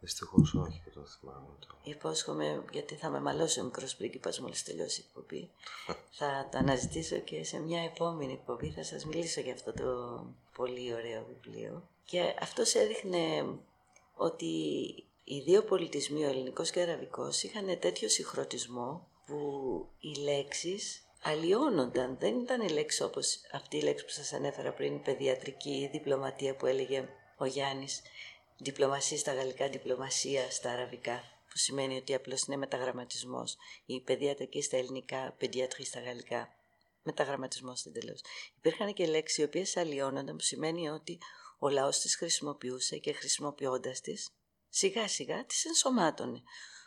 Δυστυχώς 0.00 0.54
όχι, 0.54 0.82
δεν 0.84 0.92
το 0.92 1.06
θυμάμαι. 1.06 1.46
Το. 1.60 1.76
Υπόσχομαι, 1.82 2.64
γιατί 2.72 2.94
θα 2.94 3.10
με 3.10 3.20
μαλώσει 3.20 3.60
ο 3.60 3.64
μικρός 3.64 3.96
πρίγκιπας 3.96 4.40
μόλις 4.40 4.62
τελειώσει 4.62 5.00
η 5.00 5.04
εκπομπή. 5.08 5.50
θα 6.18 6.48
το 6.50 6.58
αναζητήσω 6.58 7.18
και 7.18 7.44
σε 7.44 7.58
μια 7.58 7.82
επόμενη 7.82 8.32
εκπομπή 8.32 8.70
θα 8.70 8.84
σας 8.84 9.04
μιλήσω 9.04 9.40
για 9.40 9.52
αυτό 9.52 9.72
το 9.72 10.24
πολύ 10.56 10.94
ωραίο 10.94 11.26
βιβλίο. 11.26 11.88
Και 12.04 12.34
αυτό 12.40 12.62
έδειχνε 12.74 13.44
ότι 14.14 14.54
οι 15.24 15.40
δύο 15.40 15.62
πολιτισμοί, 15.62 16.24
ο 16.24 16.28
ελληνικός 16.28 16.70
και 16.70 16.78
ο 16.78 16.82
αραβικός, 16.82 17.42
είχαν 17.42 17.78
τέτοιο 17.78 18.08
συγχρονισμό 18.08 19.08
που 19.26 19.38
οι 19.98 20.20
λέξεις 20.20 21.06
αλλοιώνονταν. 21.22 22.16
Δεν 22.18 22.40
ήταν 22.40 22.60
οι 22.60 22.68
λέξεις 22.68 23.00
όπως 23.00 23.40
αυτή 23.52 23.76
η 23.76 23.82
λέξη 23.82 24.04
που 24.04 24.10
σας 24.10 24.32
ανέφερα 24.32 24.72
πριν, 24.72 24.94
η 24.94 24.98
παιδιατρική, 24.98 25.70
η 25.70 25.88
διπλωματία 25.92 26.56
που 26.56 26.66
έλεγε 26.66 27.08
ο 27.36 27.44
Γιάννης. 27.44 28.02
Διπλωμασία 28.58 29.18
στα 29.18 29.34
γαλλικά, 29.34 29.68
διπλωμασία 29.68 30.50
στα 30.50 30.70
αραβικά, 30.70 31.22
που 31.50 31.56
σημαίνει 31.58 31.96
ότι 31.96 32.14
απλώς 32.14 32.42
είναι 32.42 32.56
μεταγραμματισμός. 32.56 33.56
Η 33.86 34.00
παιδιατρική 34.00 34.62
στα 34.62 34.76
ελληνικά, 34.76 35.34
παιδιατρή 35.38 35.84
στα 35.84 36.00
γαλλικά, 36.00 36.48
μεταγραμματισμός 37.02 37.84
εντελώς. 37.86 38.20
Υπήρχαν 38.56 38.92
και 38.92 39.06
λέξεις 39.06 39.38
οι 39.38 39.42
οποίες 39.42 39.76
αλλοιώνονταν, 39.76 40.36
που 40.36 40.42
σημαίνει 40.42 40.88
ότι 40.88 41.18
ο 41.58 41.68
λαός 41.68 41.98
τις 41.98 42.16
χρησιμοποιούσε 42.16 42.98
και 42.98 43.12
χρησιμοποιώντας 43.12 44.00
τις, 44.00 44.30
σιγά 44.68 45.08
σιγά 45.08 45.44
τις 45.44 45.64
ενσωμάτωνε. 45.64 46.42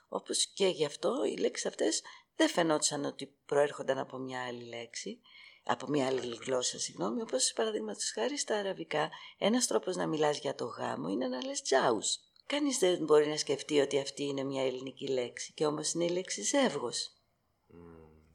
Όπως 0.10 0.46
και 0.54 0.68
γι' 0.68 0.86
αυτό 0.86 1.24
οι 1.24 1.38
λέξεις 1.38 1.66
αυτές 1.66 2.02
δεν 2.36 2.50
φαινόταν 2.50 3.06
ότι 3.06 3.34
προέρχονταν 3.46 3.98
από 3.98 4.18
μια 4.18 4.44
άλλη 4.46 4.64
λέξη, 4.64 5.22
από 5.70 5.88
μια 5.88 6.08
άλλη 6.08 6.36
γλώσσα, 6.46 6.80
συγγνώμη, 6.80 7.22
όπως 7.22 7.54
παραδείγματος 7.56 8.12
χάρη 8.12 8.38
στα 8.38 8.56
αραβικά, 8.58 9.10
ένας 9.38 9.68
τρόπος 9.68 9.96
να 9.96 10.08
μιλάς 10.08 10.40
για 10.40 10.56
το 10.56 10.66
γάμο 10.66 11.08
είναι 11.10 11.28
να 11.28 11.46
λες 11.46 11.62
τζάους. 11.62 12.20
Κανείς 12.46 12.78
δεν 12.78 13.04
μπορεί 13.04 13.28
να 13.28 13.38
σκεφτεί 13.38 13.80
ότι 13.80 14.00
αυτή 14.00 14.24
είναι 14.24 14.44
μια 14.44 14.66
ελληνική 14.66 15.08
λέξη 15.08 15.52
και 15.54 15.66
όμως 15.66 15.92
είναι 15.94 16.04
η 16.06 16.10
λέξη 16.10 16.42
ζεύγος. 16.42 17.12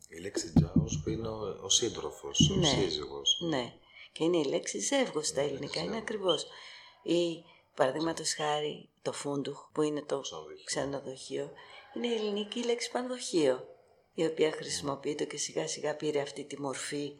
Η 0.09 0.18
λέξη 0.20 0.53
τζάος 0.53 1.01
που 1.03 1.11
είναι 1.11 1.29
ο, 1.29 1.59
ο 1.62 1.68
σύντροφος, 1.68 2.51
ο 2.51 2.55
Ναι. 2.55 2.66
σύζυγος. 2.66 3.38
Ναι. 3.49 3.73
Και 4.12 4.25
είναι 4.25 4.37
η 4.37 4.44
λέξη 4.44 4.79
ζεύγος 4.79 5.27
στα 5.27 5.40
ελληνικά, 5.40 5.81
είναι 5.81 5.97
ακριβώς. 5.97 6.47
Ή 7.03 7.44
παραδείγματος 7.75 8.35
χάρη 8.35 8.88
το 9.03 9.12
φούντουχ 9.12 9.68
που 9.73 9.83
είναι 9.83 10.03
το 10.03 10.20
Ξενοδοχείο. 10.20 10.64
ξενοδοχείο, 10.64 11.51
είναι 11.97 12.07
η 12.07 12.14
ελληνική 12.14 12.64
λέξη 12.64 12.90
πανδοχείο, 12.90 13.68
η 14.14 14.27
οποία 14.27 14.53
χρησιμοποιείται 14.53 15.24
και 15.24 15.37
σιγά 15.37 15.68
σιγά 15.68 15.96
πήρε 15.96 16.20
αυτή 16.20 16.44
τη 16.44 16.61
μορφή 16.61 17.16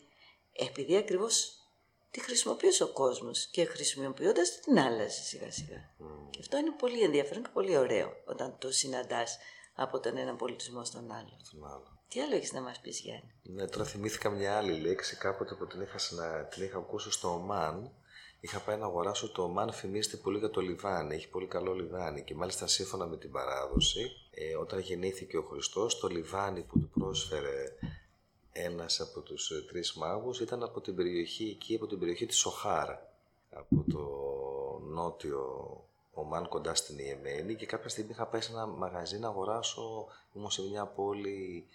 επειδή 0.53 0.97
ακριβώς 0.97 1.59
τη 2.11 2.21
χρησιμοποιούσε 2.21 2.83
ο 2.83 2.89
κόσμος 2.93 3.47
και 3.47 3.65
χρησιμοποιώντας 3.65 4.61
την 4.61 4.79
άλλαζε 4.79 5.23
σιγά 5.23 5.51
σιγά. 5.51 5.95
Και 6.31 6.39
αυτό 6.41 6.57
είναι 6.57 6.73
πολύ 6.79 7.03
ενδιαφέρον 7.03 7.43
και 7.43 7.51
πολύ 7.53 7.77
ωραίο 7.77 8.13
όταν 8.25 8.59
το 8.59 8.73
συναντάς 8.73 9.39
από 9.75 10.01
τον 10.01 10.17
έναν 10.17 10.37
πολιτισμό 10.37 10.85
στον 10.85 11.13
άλλο. 11.13 11.39
Στον 11.43 11.65
άλλο. 11.67 11.99
Τι 12.09 12.21
άλλο 12.21 12.35
έχεις 12.35 12.53
να 12.53 12.61
μας 12.61 12.81
πεις 12.81 13.01
Γιάννη; 13.01 13.35
Ναι, 13.43 13.67
τώρα 13.67 13.85
θυμήθηκα 13.85 14.31
μια 14.31 14.57
άλλη 14.57 14.81
λέξη 14.81 15.17
κάποτε 15.17 15.55
που 15.55 15.67
την 15.67 15.81
είχα, 15.81 15.99
συνα... 15.99 16.45
την 16.45 16.63
είχα 16.63 16.79
ακούσει 16.79 17.11
στο 17.11 17.29
Ομάν. 17.35 17.93
Είχα 18.45 18.61
πάει 18.61 18.77
να 18.77 18.85
αγοράσω 18.85 19.31
το 19.31 19.43
Ομάν, 19.43 19.73
φημίζεται 19.73 20.17
πολύ 20.17 20.39
για 20.39 20.51
το 20.51 20.61
λιβάνι. 20.61 21.15
Έχει 21.15 21.29
πολύ 21.29 21.47
καλό 21.47 21.75
λιβάνι. 21.75 22.23
Και 22.23 22.35
μάλιστα 22.35 22.67
σύμφωνα 22.67 23.07
με 23.07 23.17
την 23.17 23.31
παράδοση, 23.31 24.11
ε, 24.31 24.57
όταν 24.57 24.79
γεννήθηκε 24.79 25.37
ο 25.37 25.43
Χριστός, 25.43 25.99
το 25.99 26.09
λιβάνι 26.09 26.61
που 26.63 26.79
του 26.79 26.89
πρόσφερε 26.89 27.73
ένας 28.53 29.01
από 29.01 29.21
τους 29.21 29.51
ε, 29.51 29.65
τρεις 29.69 29.95
μάγους 29.95 30.41
ήταν 30.41 30.63
από 30.63 30.81
την 30.81 30.95
περιοχή 30.95 31.45
εκεί, 31.45 31.75
από 31.75 31.87
την 31.87 31.99
περιοχή 31.99 32.27
της 32.27 32.37
Σοχάρα. 32.39 33.13
Από 33.51 33.85
το 33.91 34.01
νότιο 34.87 35.45
Ομάν 36.13 36.49
κοντά 36.49 36.75
στην 36.75 36.99
Ιεμένη 36.99 37.55
και 37.55 37.67
κάποια 37.67 37.89
στιγμή 37.89 38.11
είχα 38.11 38.27
πάει 38.27 38.41
σε 38.41 38.53
ένα 38.53 38.67
μαγαζί 38.67 39.19
να 39.19 39.29
αγοράσω, 39.29 40.07
ήμουν 40.33 40.51
σε 40.51 40.63
μια 40.63 40.87
πόλη 40.87 41.67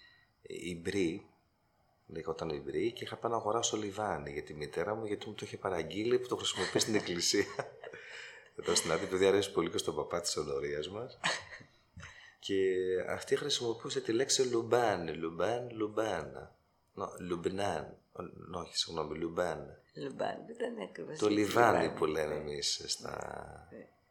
ε, 2.10 2.18
Ιμπρή, 2.18 2.22
Λέγονταν 2.22 2.48
Ιμπρή 2.48 2.92
και 2.92 3.04
είχα 3.04 3.16
πάει 3.16 3.30
να 3.32 3.36
αγοράσω 3.36 3.76
λιβάνι 3.76 4.30
για 4.30 4.42
τη 4.42 4.54
μητέρα 4.54 4.94
μου 4.94 5.06
γιατί 5.06 5.28
μου 5.28 5.34
το 5.34 5.42
είχε 5.44 5.56
παραγγείλει 5.56 6.18
που 6.18 6.28
το 6.28 6.36
χρησιμοποιεί 6.36 6.78
στην 6.78 6.94
εκκλησία. 6.94 7.44
Εδώ 8.60 8.74
στην 8.74 8.92
Άδεια, 8.92 9.08
παιδί 9.08 9.26
αρέσει 9.26 9.52
πολύ 9.52 9.70
και 9.70 9.78
στον 9.78 9.94
παπά 9.94 10.20
της 10.20 10.36
ονορίας 10.36 10.88
μας. 10.88 11.18
και 12.38 12.56
αυτή 13.08 13.36
χρησιμοποιούσε 13.36 14.00
τη 14.00 14.12
λέξη 14.12 14.42
λουμπάν, 14.42 15.14
λουμπάν, 15.18 15.70
λουμπάνα. 15.72 16.54
Νο, 16.94 17.12
λουμπνάν. 17.18 17.96
Ω, 18.12 18.22
Όχι, 18.58 18.76
συγγνώμη, 18.76 19.18
λουμπάν. 19.18 19.78
Λουμπάν, 19.94 20.36
δεν 20.46 20.54
ήταν 20.54 20.88
ακριβώς 20.88 21.18
Το 21.18 21.26
η 21.26 21.30
λιβάνι 21.30 21.78
λιβάνι. 21.78 21.98
που 21.98 22.04
λέμε 22.06 22.34
εμείς 22.34 22.84
στα, 22.86 23.16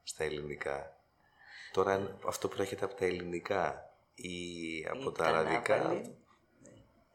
στα 0.04 0.24
ελληνικά. 0.24 0.98
Τώρα 1.72 1.94
αν 1.94 2.20
αυτό 2.26 2.48
προέρχεται 2.48 2.86
από 2.86 2.96
τα 2.96 3.06
ελληνικά 3.06 3.94
ή 4.16 4.32
από 4.90 5.10
Ή 5.10 5.12
τα 5.12 5.12
τα 5.12 5.26
αραβικά. 5.26 6.02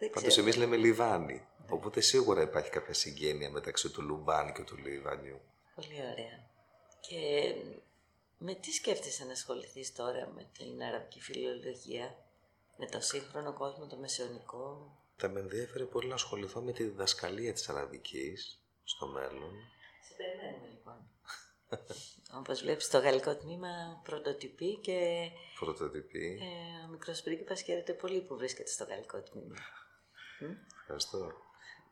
Ναύαλη. 0.05 0.11
Δεν 0.11 0.11
Πάντως 0.11 0.29
ξέρω. 0.29 0.47
εμείς 0.47 0.57
λέμε 0.57 0.77
λιβάνι. 0.77 1.47
Οπότε 1.69 2.01
σίγουρα 2.01 2.43
υπάρχει 2.43 2.71
κάποια 2.71 2.95
συγγένεια 2.95 3.51
μεταξύ 3.51 3.91
του 3.91 4.03
Λουμπάν 4.03 4.53
και 4.53 4.63
του 4.63 4.77
Λιβανιού. 4.77 5.41
Πολύ 5.75 5.95
ωραία. 6.13 6.47
Και 7.01 7.55
με 8.39 8.55
τι 8.55 8.71
σκέφτεσαι 8.73 9.25
να 9.25 9.33
ασχοληθείς 9.33 9.93
τώρα 9.95 10.31
με 10.35 10.49
την 10.59 10.83
αραβική 10.83 11.21
φιλολογία, 11.21 12.17
με 12.79 12.87
το 12.87 13.01
σύγχρονο 13.01 13.53
κόσμο, 13.53 13.87
το 13.87 13.97
μεσαιωνικό; 13.97 14.97
Θα 15.17 15.29
με 15.29 15.41
ενδιαφέρει 15.41 15.87
πολύ 15.87 16.09
να 16.09 16.15
ασχοληθώ 16.15 16.61
με 16.61 16.73
τη 16.73 16.83
διδασκαλία 16.85 17.53
της 17.53 17.69
αραβικής 17.69 18.63
στο 18.85 19.07
μέλλον. 19.07 19.53
Σε 20.09 20.15
περιμένουμε 20.17 20.67
λοιπόν. 20.71 20.97
Όπως 22.41 22.61
βλέπεις 22.63 22.89
το 22.89 22.99
γαλλικό 22.99 23.37
τμήμα 23.37 24.01
πρωτοτυπεί 24.05 24.79
και 24.83 25.29
Πρωτοτυπή. 25.59 26.39
ε, 26.43 26.85
ο 26.85 26.89
μικρός 26.91 27.23
πρίγκιπας 27.23 27.63
χαίρεται 27.63 27.93
πολύ 27.93 28.21
που 28.21 28.37
βρίσκεται 28.37 28.71
στο 28.71 28.85
γαλλικό 28.85 29.21
τμήμα. 29.23 29.55
Ευχαριστώ. 30.81 31.33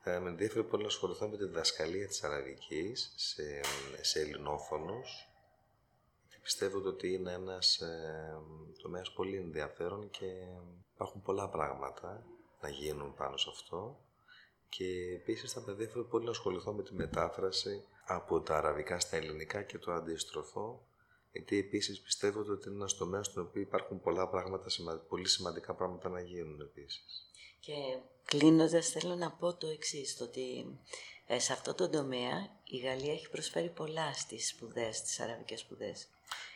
Θα 0.04 0.20
με 0.20 0.28
ενδιαφέρει 0.28 0.64
πολύ 0.64 0.82
να 0.82 0.88
ασχοληθώ 0.88 1.28
με 1.28 1.36
τη 1.36 1.44
διδασκαλία 1.44 2.06
της 2.06 2.22
αραβικής 2.24 3.12
σε, 3.16 3.60
σε 4.00 4.20
ελληνόφωνους. 4.20 5.26
Πιστεύω 6.42 6.88
ότι 6.88 7.12
είναι 7.12 7.32
ένας 7.32 7.80
ε, 7.80 8.38
τομέας 8.82 9.12
πολύ 9.12 9.36
ενδιαφέρον 9.36 10.10
και 10.10 10.26
υπάρχουν 10.94 11.22
πολλά 11.22 11.48
πράγματα 11.48 12.24
να 12.60 12.68
γίνουν 12.68 13.14
πάνω 13.14 13.36
σε 13.36 13.48
αυτό. 13.52 14.00
Και 14.68 14.84
επίσης 15.14 15.52
θα 15.52 15.60
με 15.66 15.72
ενδιαφέρει 15.72 16.04
πολύ 16.04 16.24
να 16.24 16.30
ασχοληθώ 16.30 16.72
με 16.72 16.82
τη 16.82 16.94
μετάφραση 16.94 17.84
από 18.04 18.40
τα 18.40 18.56
αραβικά 18.56 19.00
στα 19.00 19.16
ελληνικά 19.16 19.62
και 19.62 19.78
το 19.78 19.92
αντίστροφο. 19.92 20.86
Γιατί 21.32 21.58
επίσης 21.58 22.00
πιστεύω 22.00 22.40
ότι 22.40 22.68
είναι 22.68 22.76
ένας 22.76 22.94
τομέας 22.94 23.26
στον 23.26 23.42
οποίο 23.46 23.60
υπάρχουν 23.60 24.00
πολλά 24.00 24.28
πράγματα, 24.28 24.68
σημα- 24.68 25.04
πολύ 25.08 25.28
σημαντικά 25.28 25.74
πράγματα 25.74 26.08
να 26.08 26.20
γίνουν 26.20 26.60
επίσης. 26.60 27.30
Και 27.64 27.72
κλείνοντας 28.24 28.88
θέλω 28.88 29.14
να 29.14 29.30
πω 29.32 29.54
το 29.54 29.66
εξής, 29.66 30.16
το 30.16 30.24
ότι 30.24 30.78
ε, 31.26 31.38
σε 31.38 31.52
αυτό 31.52 31.74
το 31.74 31.88
τομέα 31.88 32.48
η 32.64 32.76
Γαλλία 32.76 33.12
έχει 33.12 33.28
προσφέρει 33.30 33.68
πολλά 33.70 34.12
στις 34.12 34.48
σπουδές, 34.48 34.96
στις 34.96 35.20
αραβικές 35.20 35.60
σπουδές. 35.60 36.08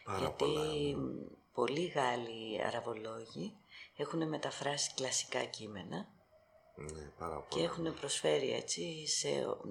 Πάρα 0.05 0.19
Γιατί 0.19 0.45
πολλά, 0.45 0.65
ναι. 0.65 0.97
μ, 0.97 1.27
πολλοί 1.53 1.87
Γάλλοι 1.87 2.63
αραβολόγοι 2.67 3.53
έχουν 3.97 4.29
μεταφράσει 4.29 4.91
κλασικά 4.95 5.45
κείμενα 5.45 6.09
Ναι, 6.77 7.11
πάρα 7.19 7.37
και 7.37 7.45
πολλά. 7.49 7.65
έχουν 7.65 7.95
προσφέρει 7.95 8.53
έτσι 8.53 9.07
σε, 9.07 9.29
μ, 9.29 9.71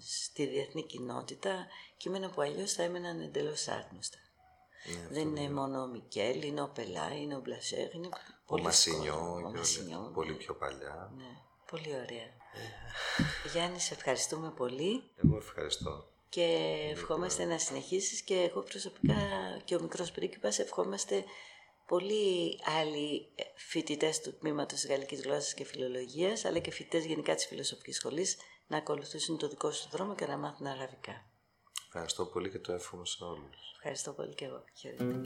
στη 0.00 0.46
διεθνή 0.46 0.82
κοινότητα 0.86 1.66
κείμενα 1.96 2.30
που 2.30 2.40
αλλιώς 2.40 2.72
θα 2.72 2.82
έμεναν 2.82 3.20
εντελώς 3.20 3.68
άγνωστα. 3.68 4.18
Ναι, 4.84 5.08
Δεν 5.10 5.36
είναι 5.36 5.50
μόνο 5.50 5.82
ο 5.82 5.86
Μικέλ, 5.86 6.42
είναι 6.42 6.62
ο 6.62 6.68
Πελά, 6.74 7.14
είναι 7.16 7.36
ο 7.36 7.40
Μπλασέρ, 7.40 7.94
είναι 7.94 8.06
Ο 8.06 8.44
πολύ 8.46 8.62
Μασινιό, 8.62 9.12
κόσμο. 9.14 9.36
και 9.38 9.42
Ο 9.44 9.46
όλοι- 9.48 9.56
Μασινιό, 9.58 10.10
πολύ 10.14 10.30
ναι. 10.30 10.36
πιο 10.36 10.54
παλιά. 10.54 11.12
Ναι, 11.16 11.24
πολύ 11.70 11.94
ωραία. 11.94 12.28
Γιάννη, 13.52 13.80
σε 13.80 13.94
ευχαριστούμε 13.94 14.50
πολύ 14.50 15.02
Εγώ 15.24 15.36
ευχαριστώ. 15.36 16.06
και 16.28 16.44
ευχόμαστε 16.92 17.44
να 17.44 17.58
συνεχίσεις 17.58 18.22
και 18.22 18.34
εγώ 18.50 18.60
προσωπικά 18.62 19.14
και 19.64 19.74
ο 19.76 19.80
μικρός 19.82 20.10
πρίγκιπας 20.12 20.58
ευχόμαστε 20.58 21.24
πολλοί 21.86 22.60
άλλοι 22.80 23.32
ε, 23.34 23.42
φοιτητές 23.56 24.20
του 24.20 24.38
τμήματος 24.38 24.80
της 24.80 24.88
Γαλλικής 24.88 25.20
Γλώσσας 25.22 25.54
και 25.54 25.64
Φιλολογίας 25.64 26.44
αλλά 26.44 26.58
και 26.58 26.70
φοιτητές 26.70 27.04
γενικά 27.04 27.34
της 27.34 27.46
Φιλοσοφικής 27.46 27.96
Σχολής 27.96 28.36
να 28.66 28.76
ακολουθήσουν 28.76 29.38
το 29.38 29.48
δικό 29.48 29.70
σου 29.70 29.88
δρόμο 29.90 30.14
και 30.14 30.26
να 30.26 30.36
μάθουν 30.36 30.66
αραβικά. 30.66 31.26
Ευχαριστώ 31.94 32.24
πολύ 32.24 32.50
και 32.50 32.58
το 32.58 32.72
εύχομαι 32.72 33.06
σε 33.06 33.24
όλους. 33.24 33.72
Ευχαριστώ 33.76 34.12
πολύ 34.12 34.34
και 34.34 34.44
εγώ. 34.44 34.64
Χαίρετε. 34.74 35.20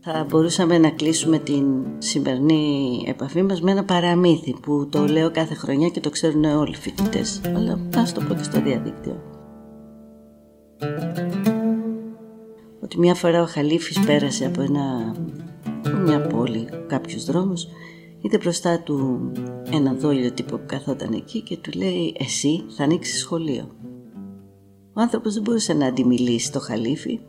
Θα 0.00 0.24
μπορούσαμε 0.28 0.78
να 0.78 0.90
κλείσουμε 0.90 1.38
την 1.38 1.84
σημερινή 1.98 3.04
επαφή 3.08 3.42
μας 3.42 3.60
με 3.60 3.70
ένα 3.70 3.84
παραμύθι 3.84 4.52
που 4.52 4.88
το 4.88 5.06
λέω 5.06 5.30
κάθε 5.30 5.54
χρονιά 5.54 5.88
και 5.88 6.00
το 6.00 6.10
ξέρουν 6.10 6.44
όλοι 6.44 6.72
οι 6.72 6.80
φοιτητές. 6.80 7.40
Αλλά 7.44 7.88
ας 7.96 8.12
το 8.12 8.20
πω 8.20 8.34
και 8.34 8.42
στο 8.42 8.62
διαδίκτυο. 8.62 9.22
Ότι 12.82 12.98
μια 12.98 13.14
φορά 13.14 13.42
ο 13.42 13.46
Χαλίφης 13.46 14.00
πέρασε 14.06 14.46
από 14.46 14.62
ένα, 14.62 15.14
μια 16.02 16.26
πόλη, 16.26 16.68
κάποιους 16.86 17.24
δρόμους, 17.24 17.66
είδε 18.20 18.38
μπροστά 18.38 18.80
του 18.80 19.30
ένα 19.70 19.94
δόλιο 19.94 20.32
τύπο 20.32 20.56
που 20.56 20.66
καθόταν 20.66 21.12
εκεί 21.12 21.40
και 21.40 21.56
του 21.56 21.70
λέει 21.78 22.16
«Εσύ 22.18 22.64
θα 22.76 22.84
ανοίξεις 22.84 23.20
σχολείο». 23.20 23.68
Ο 24.94 25.00
άνθρωπος 25.00 25.34
δεν 25.34 25.42
μπορούσε 25.42 25.72
να 25.72 25.86
αντιμιλήσει 25.86 26.52
το 26.52 26.60
Χαλίφη, 26.60 27.20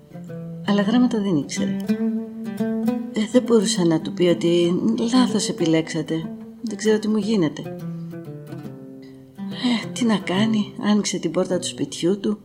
αλλά 0.65 0.81
γράμματα 0.81 1.21
δεν 1.21 1.35
ήξερε. 1.35 1.77
Ε, 3.13 3.21
δεν 3.31 3.43
μπορούσε 3.43 3.83
να 3.83 4.01
του 4.01 4.13
πει 4.13 4.23
ότι 4.23 4.73
λάθος 5.13 5.49
επιλέξατε, 5.49 6.15
δεν 6.61 6.77
ξέρω 6.77 6.99
τι 6.99 7.07
μου 7.07 7.17
γίνεται. 7.17 7.61
Ε, 9.49 9.91
τι 9.93 10.05
να 10.05 10.17
κάνει, 10.17 10.73
άνοιξε 10.81 11.17
την 11.17 11.31
πόρτα 11.31 11.59
του 11.59 11.67
σπιτιού 11.67 12.19
του, 12.19 12.39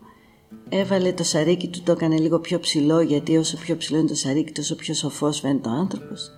έβαλε 0.68 1.12
το 1.12 1.24
σαρίκι 1.24 1.68
του, 1.68 1.82
το 1.82 1.92
έκανε 1.92 2.18
λίγο 2.18 2.38
πιο 2.38 2.60
ψηλό 2.60 3.00
γιατί 3.00 3.36
όσο 3.36 3.56
πιο 3.56 3.76
ψηλό 3.76 3.98
είναι 3.98 4.08
το 4.08 4.14
σαρίκι 4.14 4.52
τόσο 4.52 4.74
πιο 4.74 4.94
σοφός 4.94 5.40
φαίνεται 5.40 5.68
ο 5.68 5.72
άνθρωπος. 5.72 6.32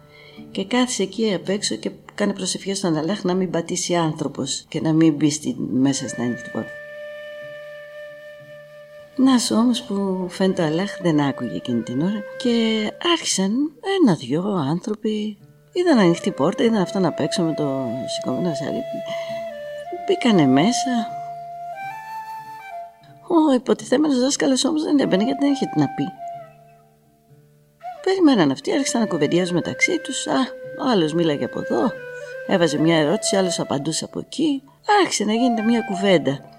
Και 0.50 0.64
κάθισε 0.64 1.02
εκεί 1.02 1.34
απ' 1.34 1.48
έξω 1.48 1.74
και 1.74 1.90
κάνει 2.14 2.32
προσευχές 2.32 2.78
στον 2.78 2.96
Αλάχ 2.96 3.24
να 3.24 3.34
μην 3.34 3.50
πατήσει 3.50 3.94
άνθρωπος 3.94 4.64
και 4.68 4.80
να 4.80 4.92
μην 4.92 5.14
μπει 5.14 5.30
στη, 5.30 5.56
μέσα 5.58 6.08
στην 6.08 6.22
ανοιχτή 6.22 6.50
πόρτα. 6.50 6.70
Να 9.16 9.38
σου 9.38 9.56
όμως 9.56 9.82
που 9.82 10.26
φαίνεται 10.28 10.62
ο 10.62 10.64
Αλάχ 10.64 11.00
δεν 11.02 11.20
άκουγε 11.20 11.54
εκείνη 11.54 11.82
την 11.82 12.00
ώρα 12.00 12.22
και 12.38 12.86
άρχισαν 13.12 13.52
ένα-δυο 14.00 14.42
άνθρωποι. 14.70 15.38
Είδαν 15.72 15.98
ανοιχτή 15.98 16.30
πόρτα, 16.30 16.64
είδαν 16.64 16.80
αυτό 16.80 16.98
να 16.98 17.12
παίξω 17.12 17.42
με 17.42 17.54
το 17.54 17.86
σηκωμένο 18.16 18.54
σαρίκι. 18.54 18.98
Μπήκανε 20.06 20.46
μέσα 20.46 21.19
ο 23.34 23.54
υποτιθέμενος 23.54 24.20
δάσκαλος 24.20 24.64
όμως 24.64 24.82
δεν 24.82 24.98
έμπαινε 24.98 25.24
γιατί 25.24 25.44
δεν 25.44 25.52
είχε 25.52 25.66
τι 25.74 25.80
να 25.80 25.86
πει 25.86 26.04
Περιμέναν 28.04 28.50
αυτοί, 28.50 28.72
άρχισαν 28.72 29.00
να 29.00 29.06
κουβεντιάζουν 29.06 29.54
μεταξύ 29.54 29.98
τους 29.98 30.26
Α, 30.26 30.38
ο 30.80 30.88
άλλος 30.90 31.12
μίλαγε 31.12 31.44
από 31.44 31.58
εδώ 31.58 31.92
Έβαζε 32.46 32.78
μια 32.78 32.96
ερώτηση, 32.96 33.36
άλλος 33.36 33.60
απαντούσε 33.60 34.04
από 34.04 34.18
εκεί 34.18 34.62
Άρχισε 35.02 35.24
να 35.24 35.32
γίνεται 35.32 35.62
μια 35.62 35.80
κουβέντα 35.80 36.50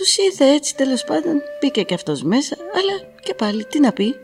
τους 0.00 0.18
είδε 0.18 0.52
έτσι 0.52 0.76
τέλος 0.76 1.04
πάντων, 1.04 1.42
μπήκε 1.60 1.82
και 1.82 1.94
αυτός 1.94 2.22
μέσα, 2.22 2.56
αλλά 2.58 3.10
και 3.22 3.34
πάλι 3.34 3.64
τι 3.64 3.80
να 3.80 3.92
πει. 3.92 4.16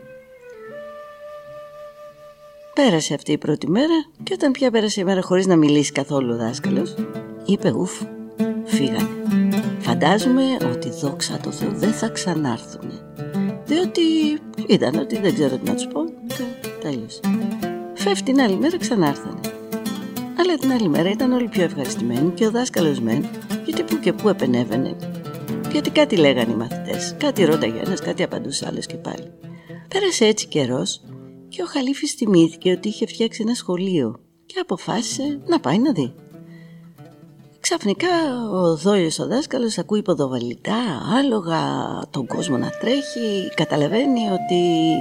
Πέρασε 2.73 3.13
αυτή 3.13 3.31
η 3.31 3.37
πρώτη 3.37 3.69
μέρα 3.69 4.05
και 4.23 4.33
όταν 4.33 4.51
πια 4.51 4.71
πέρασε 4.71 5.01
η 5.01 5.03
μέρα 5.03 5.21
χωρίς 5.21 5.45
να 5.47 5.55
μιλήσει 5.55 5.91
καθόλου 5.91 6.33
ο 6.33 6.37
δάσκαλος, 6.37 6.95
είπε 7.45 7.71
ουφ, 7.71 8.01
φύγανε. 8.65 9.16
Φαντάζομαι 9.99 10.57
ότι 10.71 10.89
δόξα 10.89 11.37
τω 11.37 11.51
Θεώ 11.51 11.71
δεν 11.71 11.91
θα 11.91 12.09
ξανάρθουν. 12.09 12.91
Διότι 13.65 14.01
είδαν 14.67 14.95
ότι 14.95 15.19
δεν 15.19 15.33
ξέρω 15.33 15.57
τι 15.57 15.69
να 15.69 15.75
τους 15.75 15.87
πω 15.87 16.03
και 16.27 16.43
τέλειωσε. 16.81 17.19
Φεύγει 17.93 18.23
την 18.23 18.41
άλλη 18.41 18.55
μέρα 18.57 18.77
ξανάρθανε. 18.77 19.39
Αλλά 20.39 20.57
την 20.59 20.71
άλλη 20.71 20.89
μέρα 20.89 21.09
ήταν 21.09 21.31
όλοι 21.31 21.47
πιο 21.47 21.63
ευχαριστημένοι 21.63 22.31
και 22.33 22.45
ο 22.45 22.51
δάσκαλος 22.51 22.99
μεν, 22.99 23.25
γιατί 23.65 23.83
που 23.83 23.99
και 23.99 24.13
που 24.13 24.29
επενέβαινε 24.29 24.95
γιατί 25.71 25.89
κάτι 25.89 26.15
λέγανε 26.15 26.51
οι 26.51 26.55
μαθητές, 26.55 27.15
κάτι 27.19 27.45
ρώταγε 27.45 27.79
ένας, 27.85 28.01
κάτι 28.01 28.23
απαντούσε 28.23 28.65
άλλος 28.67 28.85
και 28.85 28.95
πάλι. 28.95 29.31
Πέρασε 29.87 30.25
έτσι 30.25 30.47
καιρός 30.47 31.01
και 31.47 31.61
ο 31.61 31.65
Χαλίφης 31.65 32.13
θυμήθηκε 32.13 32.71
ότι 32.71 32.87
είχε 32.87 33.05
φτιάξει 33.05 33.41
ένα 33.45 33.53
σχολείο 33.53 34.19
και 34.45 34.59
αποφάσισε 34.59 35.39
να 35.45 35.59
πάει 35.59 35.79
να 35.79 35.91
δει. 35.91 36.13
Ξαφνικά 37.69 38.07
ο 38.51 38.75
δόλιος 38.75 39.19
ο 39.19 39.27
δάσκαλος 39.27 39.77
ακούει 39.77 40.01
ποδοβαλιτά, 40.01 40.81
άλογα, 41.17 41.61
τον 42.09 42.27
κόσμο 42.27 42.57
να 42.57 42.69
τρέχει, 42.69 43.49
καταλαβαίνει 43.55 44.29
ότι 44.29 44.93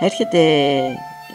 έρχεται 0.00 0.38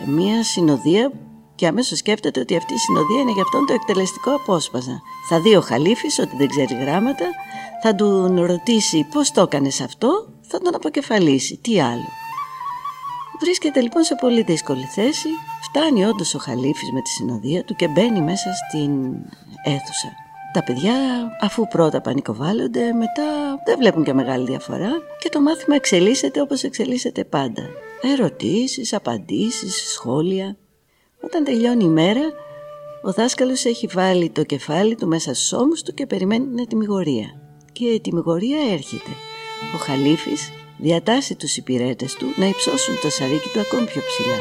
μια 0.05 0.43
συνοδεία 0.43 1.11
και 1.55 1.67
αμέσως 1.67 1.97
σκέφτεται 1.97 2.39
ότι 2.39 2.55
αυτή 2.55 2.73
η 2.73 2.77
συνοδεία 2.77 3.19
είναι 3.21 3.31
για 3.31 3.41
αυτόν 3.41 3.65
το 3.65 3.73
εκτελεστικό 3.73 4.35
απόσπασμα. 4.35 5.01
Θα 5.29 5.39
δει 5.41 5.55
ο 5.55 5.61
Χαλίφης 5.61 6.19
ότι 6.19 6.35
δεν 6.35 6.47
ξέρει 6.47 6.73
γράμματα, 6.73 7.25
θα 7.83 7.95
του 7.95 8.33
ρωτήσει 8.45 9.07
πώς 9.13 9.31
το 9.31 9.41
έκανες 9.41 9.81
αυτό, 9.81 10.27
θα 10.41 10.59
τον 10.59 10.75
αποκεφαλίσει, 10.75 11.57
τι 11.57 11.81
άλλο. 11.81 12.09
Βρίσκεται 13.39 13.81
λοιπόν 13.81 14.03
σε 14.03 14.15
πολύ 14.15 14.43
δύσκολη 14.43 14.85
θέση, 14.85 15.29
φτάνει 15.61 16.05
όντως 16.05 16.35
ο 16.35 16.39
Χαλίφης 16.39 16.91
με 16.91 17.01
τη 17.01 17.09
συνοδεία 17.09 17.63
του 17.63 17.75
και 17.75 17.87
μπαίνει 17.87 18.21
μέσα 18.21 18.49
στην 18.53 18.91
αίθουσα. 19.63 20.25
Τα 20.53 20.63
παιδιά 20.63 20.95
αφού 21.41 21.67
πρώτα 21.67 22.01
πανικοβάλλονται, 22.01 22.93
μετά 22.93 23.61
δεν 23.65 23.77
βλέπουν 23.77 24.03
και 24.03 24.13
μεγάλη 24.13 24.45
διαφορά 24.45 24.91
και 25.19 25.29
το 25.29 25.41
μάθημα 25.41 25.75
εξελίσσεται 25.75 26.41
όπως 26.41 26.63
εξελίσσεται 26.63 27.23
πάντα. 27.23 27.63
Ερωτήσεις, 28.01 28.93
απαντήσεις, 28.93 29.91
σχόλια. 29.91 30.57
Όταν 31.21 31.43
τελειώνει 31.43 31.83
η 31.83 31.89
μέρα, 31.89 32.21
ο 33.01 33.11
δάσκαλος 33.11 33.65
έχει 33.65 33.87
βάλει 33.87 34.29
το 34.29 34.43
κεφάλι 34.43 34.95
του 34.95 35.07
μέσα 35.07 35.33
στους 35.33 35.53
ώμους 35.53 35.81
του 35.81 35.93
και 35.93 36.05
περιμένει 36.05 36.45
την 36.45 36.59
ετοιμιγορία. 36.59 37.41
Και 37.71 37.85
η 37.85 37.93
ετοιμιγορία 37.93 38.57
έρχεται. 38.71 39.11
Ο 39.75 39.77
Χαλίφης 39.77 40.51
διατάσσει 40.77 41.35
τους 41.35 41.57
υπηρέτες 41.57 42.13
του 42.13 42.25
να 42.35 42.45
υψώσουν 42.45 42.95
το 43.01 43.09
σαρίκι 43.09 43.49
του 43.53 43.59
ακόμη 43.59 43.85
πιο 43.85 44.01
ψηλά 44.01 44.37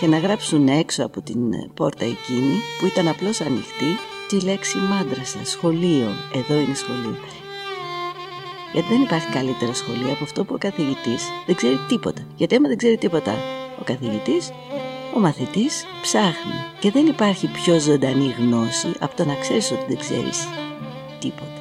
και 0.00 0.06
να 0.06 0.18
γράψουν 0.18 0.68
έξω 0.68 1.04
από 1.04 1.20
την 1.20 1.52
ε, 1.52 1.70
πόρτα 1.74 2.04
εκείνη 2.04 2.56
που 2.78 2.86
ήταν 2.86 3.08
απλώς 3.08 3.40
ανοιχτή 3.40 3.98
τη 4.28 4.40
λέξη 4.40 4.78
μάντρασα, 4.78 5.38
σχολείο, 5.44 6.08
εδώ 6.34 6.54
είναι 6.54 6.74
σχολείο. 6.74 7.16
Γιατί 8.72 8.88
δεν 8.88 9.02
υπάρχει 9.02 9.28
καλύτερο 9.32 9.74
σχολείο 9.74 10.12
από 10.12 10.24
αυτό 10.24 10.44
που 10.44 10.54
ο 10.54 10.58
καθηγητής 10.58 11.24
δεν 11.46 11.54
ξέρει 11.54 11.78
τίποτα. 11.88 12.22
Γιατί 12.36 12.54
άμα 12.54 12.68
δεν 12.68 12.76
ξέρει 12.76 12.96
τίποτα 12.96 13.32
ο 13.80 13.82
καθηγητής, 13.84 14.52
ο 15.16 15.18
μαθητής 15.18 15.84
ψάχνει. 16.02 16.52
Και 16.80 16.90
δεν 16.90 17.06
υπάρχει 17.06 17.46
πιο 17.46 17.78
ζωντανή 17.78 18.34
γνώση 18.38 18.92
από 18.98 19.16
το 19.16 19.24
να 19.24 19.34
ξέρεις 19.34 19.70
ότι 19.70 19.84
δεν 19.88 19.98
ξέρεις 19.98 20.48
τίποτα. 21.20 21.55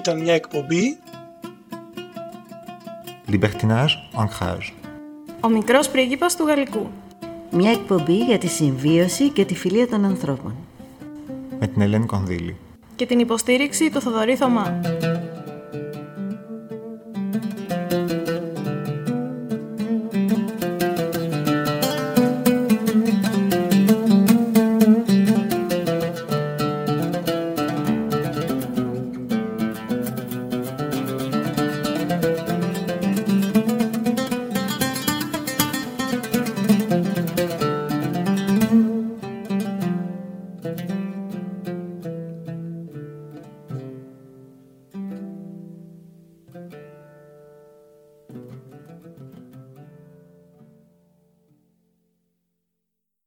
Ήταν 0.00 0.20
μια 0.20 0.34
εκπομπή 0.34 0.98
Libertinage, 3.30 3.94
ancrage. 4.16 4.72
Ο 5.40 5.48
μικρός 5.48 5.88
πρίγκιπας 5.88 6.36
του 6.36 6.44
Γαλλικού. 6.44 6.90
Μια 7.50 7.70
εκπομπή 7.70 8.16
για 8.16 8.38
τη 8.38 8.46
συμβίωση 8.46 9.28
και 9.28 9.44
τη 9.44 9.54
φιλία 9.54 9.88
των 9.88 10.04
ανθρώπων. 10.04 10.54
Με 11.58 11.66
την 11.66 11.82
Ελένη 11.82 12.06
Κονδύλη. 12.06 12.56
Και 12.96 13.06
την 13.06 13.18
υποστήριξη 13.18 13.90
του 13.90 14.00
Θοδωρή 14.00 14.36
Θωμά. 14.36 14.80